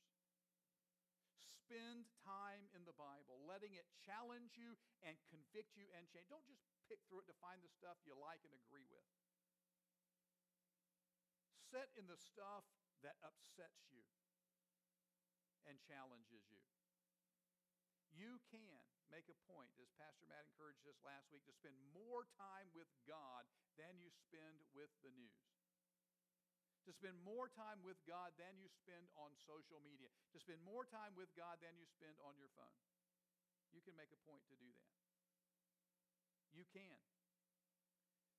Spend 1.68 2.08
time 2.24 2.72
in 2.72 2.88
the 2.88 2.96
Bible, 2.96 3.44
letting 3.44 3.76
it 3.76 3.92
challenge 4.08 4.56
you 4.56 4.80
and 5.04 5.20
convict 5.28 5.76
you 5.76 5.92
and 6.00 6.08
change. 6.08 6.32
Don't 6.32 6.48
just 6.48 6.64
pick 6.88 7.04
through 7.12 7.28
it 7.28 7.28
to 7.28 7.36
find 7.44 7.60
the 7.60 7.68
stuff 7.68 8.00
you 8.08 8.16
like 8.16 8.40
and 8.48 8.56
agree 8.56 8.88
with. 8.88 9.04
Set 11.68 11.92
in 12.00 12.08
the 12.08 12.16
stuff 12.16 12.64
that 13.04 13.20
upsets 13.20 13.84
you 13.92 14.08
and 15.68 15.76
challenges 15.84 16.48
you. 16.48 16.64
You 18.16 18.40
can 18.48 18.87
make 19.12 19.28
a 19.32 19.38
point, 19.48 19.72
as 19.80 19.90
Pastor 19.96 20.28
Matt 20.28 20.48
encouraged 20.48 20.84
us 20.88 21.00
last 21.04 21.32
week, 21.32 21.44
to 21.48 21.56
spend 21.56 21.76
more 21.96 22.28
time 22.36 22.68
with 22.76 22.90
God 23.08 23.48
than 23.80 24.00
you 24.00 24.12
spend 24.28 24.60
with 24.76 24.92
the 25.04 25.12
news. 25.16 25.48
To 26.88 26.96
spend 26.96 27.20
more 27.28 27.52
time 27.52 27.84
with 27.84 28.00
God 28.08 28.32
than 28.40 28.56
you 28.64 28.72
spend 28.72 29.12
on 29.20 29.36
social 29.44 29.84
media. 29.84 30.08
To 30.32 30.40
spend 30.40 30.64
more 30.64 30.88
time 30.88 31.16
with 31.20 31.28
God 31.36 31.60
than 31.60 31.76
you 31.76 31.84
spend 31.84 32.16
on 32.24 32.40
your 32.40 32.48
phone. 32.56 32.80
You 33.76 33.84
can 33.84 34.00
make 34.00 34.12
a 34.16 34.20
point 34.24 34.48
to 34.48 34.56
do 34.56 34.72
that. 34.72 34.92
You 36.56 36.64
can. 36.72 37.00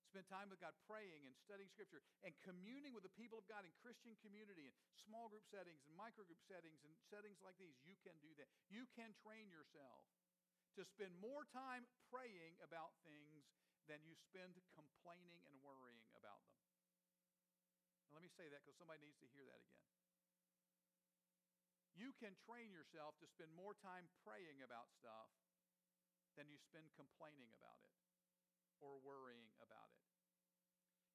Spend 0.09 0.25
time 0.33 0.49
with 0.49 0.65
God 0.65 0.73
praying 0.89 1.29
and 1.29 1.37
studying 1.37 1.69
Scripture 1.69 2.01
and 2.25 2.33
communing 2.41 2.97
with 2.97 3.05
the 3.05 3.13
people 3.13 3.37
of 3.37 3.45
God 3.45 3.69
in 3.69 3.73
Christian 3.85 4.17
community 4.25 4.65
and 4.65 4.73
small 5.05 5.29
group 5.29 5.45
settings 5.53 5.85
and 5.85 5.93
micro 5.93 6.25
group 6.25 6.41
settings 6.49 6.81
and 6.89 6.97
settings 7.13 7.45
like 7.45 7.61
these. 7.61 7.77
You 7.85 7.93
can 8.01 8.17
do 8.25 8.33
that. 8.41 8.49
You 8.73 8.89
can 8.97 9.13
train 9.21 9.53
yourself 9.53 10.09
to 10.79 10.87
spend 10.87 11.11
more 11.19 11.43
time 11.51 11.83
praying 12.07 12.55
about 12.63 12.95
things 13.03 13.51
than 13.91 13.99
you 14.07 14.15
spend 14.15 14.55
complaining 14.79 15.43
and 15.43 15.59
worrying 15.59 16.07
about 16.15 16.39
them. 16.55 16.63
And 18.07 18.15
let 18.15 18.23
me 18.23 18.31
say 18.31 18.47
that 18.47 18.63
because 18.63 18.79
somebody 18.79 19.03
needs 19.03 19.19
to 19.19 19.29
hear 19.35 19.43
that 19.43 19.59
again. 19.59 19.91
You 21.99 22.15
can 22.23 22.39
train 22.47 22.71
yourself 22.71 23.19
to 23.19 23.27
spend 23.27 23.51
more 23.59 23.75
time 23.83 24.07
praying 24.23 24.63
about 24.63 24.87
stuff 24.95 25.35
than 26.39 26.47
you 26.47 26.55
spend 26.63 26.95
complaining 26.95 27.51
about 27.59 27.83
it 27.83 27.99
or 28.79 29.03
worrying 29.03 29.51
about 29.59 29.91
it. 29.91 30.07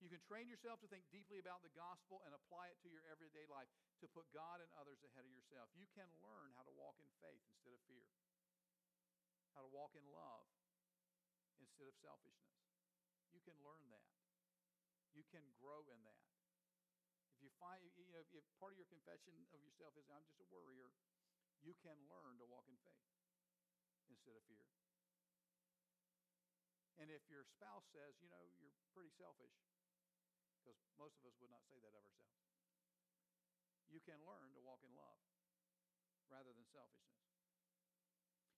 You 0.04 0.12
can 0.12 0.20
train 0.28 0.52
yourself 0.52 0.84
to 0.84 0.92
think 0.92 1.08
deeply 1.16 1.40
about 1.40 1.64
the 1.64 1.72
gospel 1.72 2.20
and 2.28 2.36
apply 2.36 2.68
it 2.76 2.78
to 2.84 2.92
your 2.92 3.08
everyday 3.08 3.48
life, 3.48 3.72
to 4.04 4.12
put 4.12 4.28
God 4.36 4.60
and 4.60 4.68
others 4.76 5.00
ahead 5.08 5.24
of 5.24 5.32
yourself. 5.32 5.72
You 5.72 5.88
can 5.96 6.12
learn 6.20 6.52
how 6.60 6.68
to 6.68 6.76
walk 6.76 7.00
in 7.00 7.08
faith 7.24 7.40
instead 7.48 7.72
of 7.72 7.80
fear, 7.88 8.04
how 9.54 9.62
to 9.62 9.72
walk 9.72 9.94
in 9.94 10.06
love 10.10 10.50
instead 11.62 11.88
of 11.88 11.96
selfishness. 12.02 12.58
You 13.34 13.42
can 13.46 13.58
learn 13.62 13.86
that. 13.94 14.10
You 15.14 15.26
can 15.30 15.46
grow 15.62 15.86
in 15.94 16.02
that. 16.06 16.26
If 17.38 17.42
you 17.46 17.54
find, 17.62 17.82
you 17.98 18.10
know, 18.10 18.26
if 18.34 18.46
part 18.58 18.74
of 18.74 18.82
your 18.82 18.90
confession 18.90 19.34
of 19.54 19.62
yourself 19.62 19.94
is, 19.98 20.10
I'm 20.10 20.26
just 20.26 20.42
a 20.42 20.50
worrier, 20.50 20.90
you 21.62 21.78
can 21.80 21.98
learn 22.10 22.42
to 22.42 22.46
walk 22.50 22.66
in 22.68 22.78
faith 22.82 23.10
instead 24.10 24.36
of 24.36 24.44
fear. 24.50 24.66
And 27.02 27.10
if 27.10 27.26
your 27.30 27.44
spouse 27.46 27.86
says, 27.90 28.18
you 28.22 28.30
know, 28.30 28.42
you're 28.62 28.74
pretty 28.94 29.12
selfish, 29.18 29.54
because 30.62 30.78
most 30.96 31.18
of 31.20 31.28
us 31.28 31.36
would 31.42 31.52
not 31.52 31.66
say 31.68 31.78
that 31.82 31.94
of 31.94 32.06
ourselves. 32.06 32.42
You 33.90 34.00
can 34.02 34.22
learn 34.26 34.54
to 34.58 34.62
walk 34.62 34.82
in 34.86 34.94
love 34.94 35.20
rather 36.30 36.54
than 36.54 36.66
selfishness. 36.70 37.23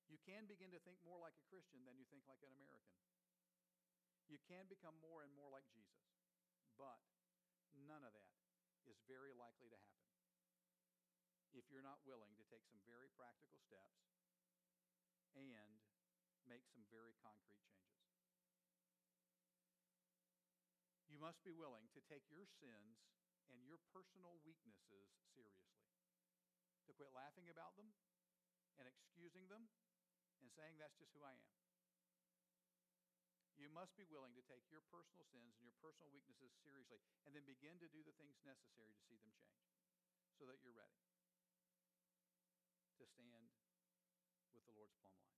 You 0.06 0.22
can 0.22 0.46
begin 0.46 0.70
to 0.74 0.82
think 0.86 1.02
more 1.02 1.18
like 1.18 1.34
a 1.38 1.46
Christian 1.50 1.82
than 1.84 1.98
you 1.98 2.06
think 2.10 2.26
like 2.30 2.42
an 2.46 2.54
American. 2.54 3.02
You 4.30 4.42
can 4.50 4.66
become 4.70 4.98
more 5.02 5.22
and 5.22 5.34
more 5.34 5.50
like 5.50 5.66
Jesus, 5.70 6.10
but 6.78 7.02
none 7.86 8.02
of 8.06 8.14
that 8.14 8.38
is 8.90 8.98
very 9.06 9.34
likely 9.34 9.70
to 9.70 9.78
happen 9.78 10.06
if 11.56 11.64
you're 11.72 11.86
not 11.86 12.04
willing 12.04 12.36
to 12.36 12.46
take 12.52 12.68
some 12.68 12.82
very 12.84 13.08
practical 13.16 13.56
steps 13.64 14.12
and 15.40 15.80
make 16.44 16.68
some 16.68 16.84
very 16.92 17.16
concrete 17.24 17.64
changes. 17.64 18.12
You 21.08 21.18
must 21.18 21.40
be 21.48 21.56
willing 21.56 21.88
to 21.96 22.04
take 22.12 22.28
your 22.28 22.44
sins 22.60 23.08
and 23.48 23.64
your 23.64 23.80
personal 23.96 24.36
weaknesses 24.44 25.08
seriously, 25.32 25.88
to 26.90 26.92
quit 26.92 27.14
laughing 27.16 27.48
about 27.48 27.80
them 27.80 27.94
and 28.76 28.84
excusing 28.90 29.48
them 29.48 29.72
and 30.42 30.50
saying 30.52 30.80
that's 30.80 30.98
just 30.98 31.14
who 31.16 31.24
I 31.24 31.36
am. 31.36 31.54
You 33.56 33.72
must 33.72 33.96
be 33.96 34.04
willing 34.08 34.36
to 34.36 34.44
take 34.44 34.68
your 34.68 34.84
personal 34.92 35.24
sins 35.32 35.56
and 35.56 35.64
your 35.64 35.80
personal 35.80 36.12
weaknesses 36.12 36.52
seriously 36.60 37.00
and 37.24 37.32
then 37.32 37.48
begin 37.48 37.80
to 37.80 37.88
do 37.88 38.04
the 38.04 38.12
things 38.20 38.36
necessary 38.44 38.92
to 38.92 39.02
see 39.08 39.16
them 39.16 39.32
change 39.32 39.72
so 40.36 40.44
that 40.44 40.60
you're 40.60 40.76
ready 40.76 41.00
to 41.00 41.08
stand 41.08 41.32
with 44.52 44.68
the 44.68 44.76
Lord's 44.76 44.96
plumb 45.00 45.16
line. 45.16 45.36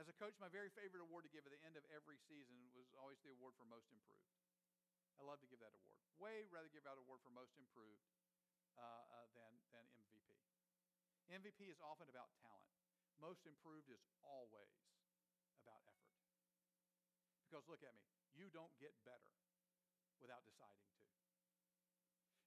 As 0.00 0.08
a 0.08 0.16
coach, 0.16 0.32
my 0.40 0.48
very 0.48 0.72
favorite 0.72 1.04
award 1.04 1.28
to 1.28 1.32
give 1.32 1.44
at 1.44 1.52
the 1.52 1.60
end 1.62 1.76
of 1.76 1.84
every 1.92 2.16
season 2.16 2.56
was 2.72 2.88
always 2.96 3.20
the 3.20 3.30
award 3.30 3.52
for 3.54 3.68
most 3.68 3.92
improved. 3.92 4.32
I 5.20 5.22
love 5.22 5.38
to 5.44 5.48
give 5.48 5.60
that 5.60 5.76
award. 5.76 6.00
Way 6.16 6.48
rather 6.48 6.72
give 6.72 6.88
out 6.88 6.96
award 6.96 7.20
for 7.20 7.30
most 7.30 7.52
improved 7.60 8.02
uh, 8.74 8.82
uh, 8.82 9.28
than, 9.36 9.52
than 9.70 9.84
MVP. 10.00 10.42
MVP 11.28 11.68
is 11.68 11.78
often 11.84 12.08
about 12.08 12.32
talent. 12.40 12.81
Most 13.22 13.46
improved 13.46 13.86
is 13.86 14.02
always 14.26 14.74
about 15.62 15.78
effort. 15.86 16.18
Because 17.46 17.62
look 17.70 17.86
at 17.86 17.94
me, 17.94 18.10
you 18.34 18.50
don't 18.50 18.74
get 18.82 18.90
better 19.06 19.30
without 20.18 20.42
deciding 20.42 20.82
to. 20.90 21.02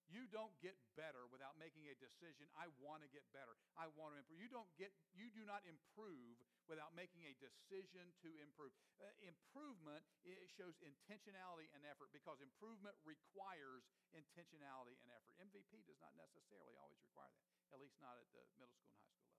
You 0.06 0.30
don't 0.30 0.54
get 0.62 0.78
better 0.94 1.26
without 1.34 1.58
making 1.58 1.90
a 1.90 1.96
decision. 1.98 2.46
I 2.54 2.70
want 2.78 3.02
to 3.02 3.10
get 3.10 3.26
better. 3.34 3.58
I 3.74 3.90
want 3.98 4.14
to 4.14 4.22
improve. 4.22 4.38
You 4.38 4.52
don't 4.52 4.70
get. 4.78 4.94
You 5.18 5.34
do 5.34 5.42
not 5.50 5.66
improve 5.66 6.38
without 6.70 6.94
making 6.94 7.26
a 7.26 7.34
decision 7.42 8.14
to 8.22 8.30
improve. 8.38 8.70
Uh, 9.02 9.10
improvement 9.26 10.06
it 10.22 10.38
shows 10.54 10.78
intentionality 10.86 11.74
and 11.74 11.82
effort 11.90 12.14
because 12.14 12.38
improvement 12.38 12.94
requires 13.02 13.90
intentionality 14.14 14.94
and 15.02 15.10
effort. 15.10 15.34
MVP 15.42 15.84
does 15.90 15.98
not 15.98 16.14
necessarily 16.14 16.78
always 16.78 17.02
require 17.02 17.34
that. 17.34 17.50
At 17.74 17.82
least 17.82 17.98
not 17.98 18.14
at 18.22 18.30
the 18.30 18.46
middle 18.62 18.78
school 18.78 18.94
and 18.94 19.02
high 19.02 19.10
school 19.10 19.26
level. 19.26 19.35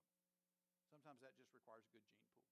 Sometimes 0.89 1.19
that 1.21 1.35
just 1.35 1.51
requires 1.53 1.83
a 1.87 1.91
good 1.91 2.05
gene 2.07 2.23
pool. 2.31 2.47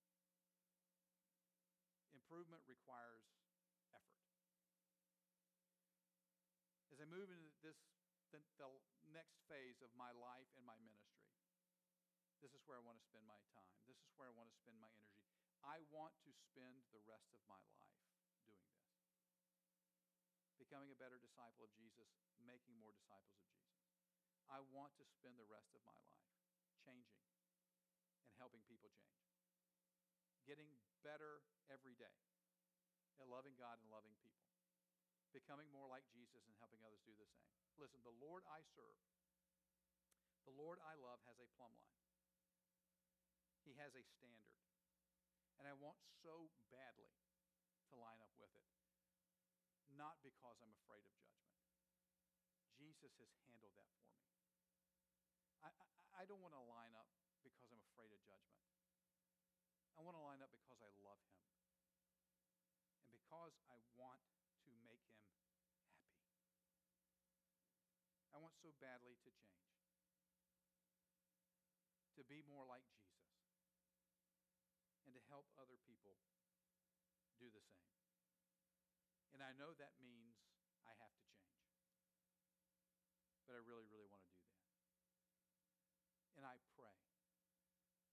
Improvement 2.15 2.63
requires 2.67 3.23
effort. 3.95 4.27
As 6.91 6.99
I 6.99 7.07
move 7.07 7.31
into 7.31 7.51
this 7.63 7.79
the, 8.35 8.41
the 8.59 9.13
next 9.15 9.39
phase 9.47 9.79
of 9.79 9.91
my 9.95 10.11
life 10.11 10.49
and 10.59 10.67
my 10.67 10.75
ministry. 10.83 11.31
This 12.43 12.51
is 12.51 12.61
where 12.67 12.75
I 12.75 12.83
want 12.83 12.99
to 12.99 13.05
spend 13.07 13.23
my 13.23 13.39
time. 13.55 13.71
This 13.87 13.97
is 14.03 14.11
where 14.19 14.27
I 14.27 14.35
want 14.35 14.51
to 14.51 14.57
spend 14.59 14.75
my 14.77 14.91
energy. 14.91 15.23
I 15.63 15.81
want 15.89 16.13
to 16.27 16.31
spend 16.35 16.83
the 16.93 17.01
rest 17.07 17.31
of 17.33 17.41
my 17.47 17.57
life 17.79 18.03
doing 18.45 18.67
this. 18.69 18.91
Becoming 20.59 20.91
a 20.93 20.99
better 20.99 21.17
disciple 21.17 21.65
of 21.65 21.71
Jesus, 21.73 22.11
making 22.43 22.75
more 22.77 22.93
disciples 22.93 23.39
of 23.39 23.49
Jesus. 23.55 23.87
I 24.51 24.61
want 24.75 24.93
to 25.01 25.05
spend 25.09 25.41
the 25.41 25.47
rest 25.49 25.73
of 25.73 25.81
my 25.87 25.95
life 25.95 26.29
changing 26.85 27.24
and 28.35 28.43
helping 28.43 28.59
people 28.67 28.91
change. 28.99 29.31
Getting 30.43 30.67
better 30.99 31.39
every 31.71 31.95
day 31.95 32.19
at 33.15 33.31
loving 33.31 33.55
God 33.55 33.79
and 33.79 33.87
loving 33.87 34.11
people. 34.19 34.43
Becoming 35.31 35.71
more 35.71 35.87
like 35.87 36.03
Jesus 36.11 36.43
and 36.43 36.55
helping 36.59 36.83
others 36.83 36.99
do 37.07 37.15
the 37.15 37.23
same. 37.31 37.55
Listen, 37.79 38.03
the 38.03 38.19
Lord 38.19 38.43
I 38.51 38.59
serve, 38.75 38.99
the 40.43 40.51
Lord 40.51 40.83
I 40.83 40.99
love 40.99 41.23
has 41.31 41.39
a 41.39 41.47
plumb 41.55 41.71
line. 41.79 42.03
He 43.63 43.71
has 43.79 43.95
a 43.95 44.03
standard. 44.03 44.51
And 45.55 45.63
I 45.63 45.73
want 45.79 45.95
so 46.19 46.51
badly 46.67 47.15
to 47.87 47.93
line 47.95 48.19
up 48.19 48.35
with 48.35 48.51
it. 48.51 48.67
Not 49.95 50.19
because 50.19 50.59
I'm 50.59 50.75
afraid 50.83 51.07
of 51.07 51.15
judgment. 51.23 51.55
Jesus 52.75 53.15
has 53.15 53.31
handled 53.47 53.71
that 53.79 53.87
for 53.95 54.11
me. 54.11 54.27
I, 55.63 55.71
I, 55.71 55.87
I 56.19 56.23
don't 56.27 56.43
want 56.43 56.51
to 56.51 56.63
line 56.67 56.91
up 56.99 57.07
because 57.41 57.71
I'm 57.71 57.79
afraid 57.95 58.11
of 58.11 58.19
judgment. 58.27 58.55
I 59.95 60.03
want 60.03 60.19
to 60.19 60.23
line 60.23 60.43
up 60.43 60.51
because 60.51 60.83
I 60.83 60.91
love 61.01 61.19
him. 61.23 61.39
And 62.99 63.11
because 63.15 63.55
I 63.71 63.79
want 63.95 64.21
to 64.67 64.71
make 64.85 65.03
him 65.07 65.23
happy. 65.23 65.55
I 68.35 68.43
want 68.43 68.59
so 68.59 68.75
badly 68.83 69.15
to 69.15 69.31
change, 69.31 69.79
to 72.19 72.21
be 72.27 72.43
more 72.43 72.67
like 72.67 72.83
Jesus, 72.91 73.31
and 75.07 75.15
to 75.15 75.23
help 75.31 75.47
other 75.55 75.79
people 75.87 76.19
do 77.39 77.47
the 77.47 77.63
same. 77.63 77.95
And 79.31 79.39
I 79.39 79.55
know 79.55 79.71
that 79.79 79.95
means 80.03 80.35
I 80.83 80.91
have 80.99 81.15
to 81.15 81.27
change. 81.31 81.71
But 83.47 83.55
I 83.55 83.63
really, 83.63 83.87
really 83.87 84.11
want 84.11 84.27
to 84.27 84.35
do 84.35 84.43
that. 84.51 84.75
And 86.35 86.43
I 86.43 86.59
pray 86.75 86.99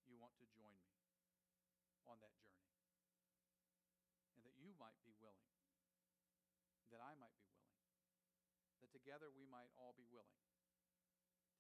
you 0.07 0.15
want 0.23 0.39
to 0.39 0.47
join 0.55 0.79
me 0.87 1.03
on 2.07 2.23
that 2.23 2.35
journey. 2.47 2.79
And 4.39 4.47
that 4.47 4.55
you 4.55 4.71
might 4.79 4.99
be 5.03 5.12
willing, 5.23 5.55
that 6.91 6.99
I 6.99 7.15
might 7.17 7.39
be 7.39 7.47
willing 7.55 7.63
that 8.83 8.91
together 8.91 9.31
we 9.31 9.47
might 9.47 9.71
all 9.79 9.95
be 9.95 10.05
willing 10.11 10.43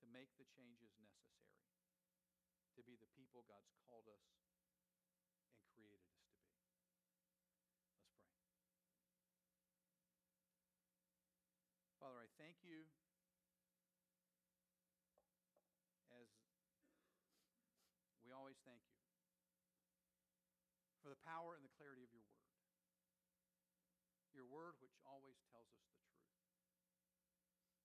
to 0.02 0.06
make 0.10 0.34
the 0.34 0.44
changes 0.58 0.90
necessary 0.98 1.54
to 2.74 2.82
be 2.82 2.98
the 2.98 3.06
people 3.14 3.46
God's 3.46 3.70
called 3.86 4.10
us 4.10 4.26
and 5.54 5.62
created 5.70 6.02
us 6.02 6.18
to 6.18 6.34
be. 6.34 6.42
Let's 6.50 7.14
pray. 7.14 7.38
Father, 12.02 12.18
I 12.18 12.28
thank 12.34 12.58
you 12.66 12.90
as 16.10 16.26
we 18.26 18.34
always 18.34 18.58
thank 18.66 18.82
you 18.90 18.98
for 21.02 21.10
the 21.10 21.20
power 21.22 21.54
and 21.54 21.62
the 21.62 21.74
clarity 21.78 22.02
of 22.02 22.10
your 22.10 22.22
word. 22.26 22.31
Word, 24.52 24.76
which 24.84 24.92
always 25.08 25.40
tells 25.48 25.72
us 25.72 25.88
the 25.88 26.04
truth 26.12 26.52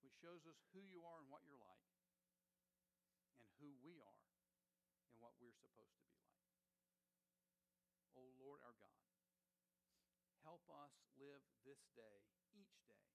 which 0.03 0.19
shows 0.19 0.43
us 0.43 0.59
who 0.75 0.83
you 0.83 1.03
are 1.07 1.23
and 1.23 1.31
what 1.31 1.47
you're 1.47 1.59
like, 1.59 1.87
and 3.39 3.47
who 3.63 3.71
we 3.79 3.95
are 4.03 4.23
and 5.07 5.15
what 5.23 5.31
we're 5.39 5.55
supposed 5.55 5.95
to 5.95 6.07
be 6.11 6.19
like. 6.19 6.43
Oh 8.15 8.27
Lord 8.35 8.59
our 8.67 8.75
God, 8.75 9.07
help 10.43 10.67
us 10.67 10.91
live 11.15 11.43
this 11.63 11.79
day, 11.95 12.27
each 12.51 12.75
day, 12.87 13.07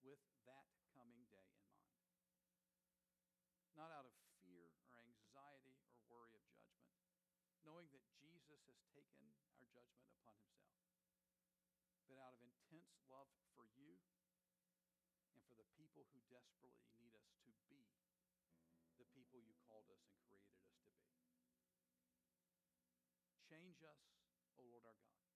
with 0.00 0.20
that 0.48 0.68
coming 0.96 1.28
day 1.28 1.48
in 1.52 1.60
mind. 1.68 2.00
Not 3.76 3.92
out 3.92 4.08
of 4.08 4.16
fear 4.40 4.72
or 4.88 5.04
anxiety 5.04 5.76
or 5.84 5.92
worry 6.08 6.32
of 6.32 6.44
judgment, 6.56 6.96
knowing 7.64 7.92
that 7.92 8.04
Jesus 8.16 8.64
has 8.68 8.80
taken 8.96 9.32
our 9.52 9.64
judgment 9.68 10.08
upon 10.16 10.36
himself. 10.40 10.65
Love 12.10 13.28
for 13.56 13.66
you 13.74 13.98
and 15.32 15.40
for 15.48 15.56
the 15.58 15.66
people 15.74 16.06
who 16.12 16.20
desperately 16.30 16.90
need 17.00 17.14
us 17.16 17.26
to 17.44 17.50
be 17.66 17.86
the 18.96 19.08
people 19.12 19.40
you 19.40 19.52
called 19.68 19.88
us 19.92 20.00
and 20.08 20.16
created 20.24 20.56
us 20.56 20.72
to 20.72 20.88
be. 20.88 21.04
Change 23.44 23.82
us, 23.84 24.00
O 24.56 24.64
Lord 24.64 24.84
our 24.88 24.96
God, 25.04 25.28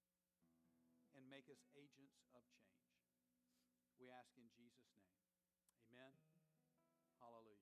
and 1.12 1.28
make 1.28 1.50
us 1.52 1.60
agents 1.76 2.24
of 2.32 2.42
change. 2.56 2.96
We 4.00 4.08
ask 4.08 4.32
in 4.40 4.48
Jesus' 4.56 4.88
name. 4.96 5.20
Amen. 5.92 6.16
Hallelujah. 7.20 7.59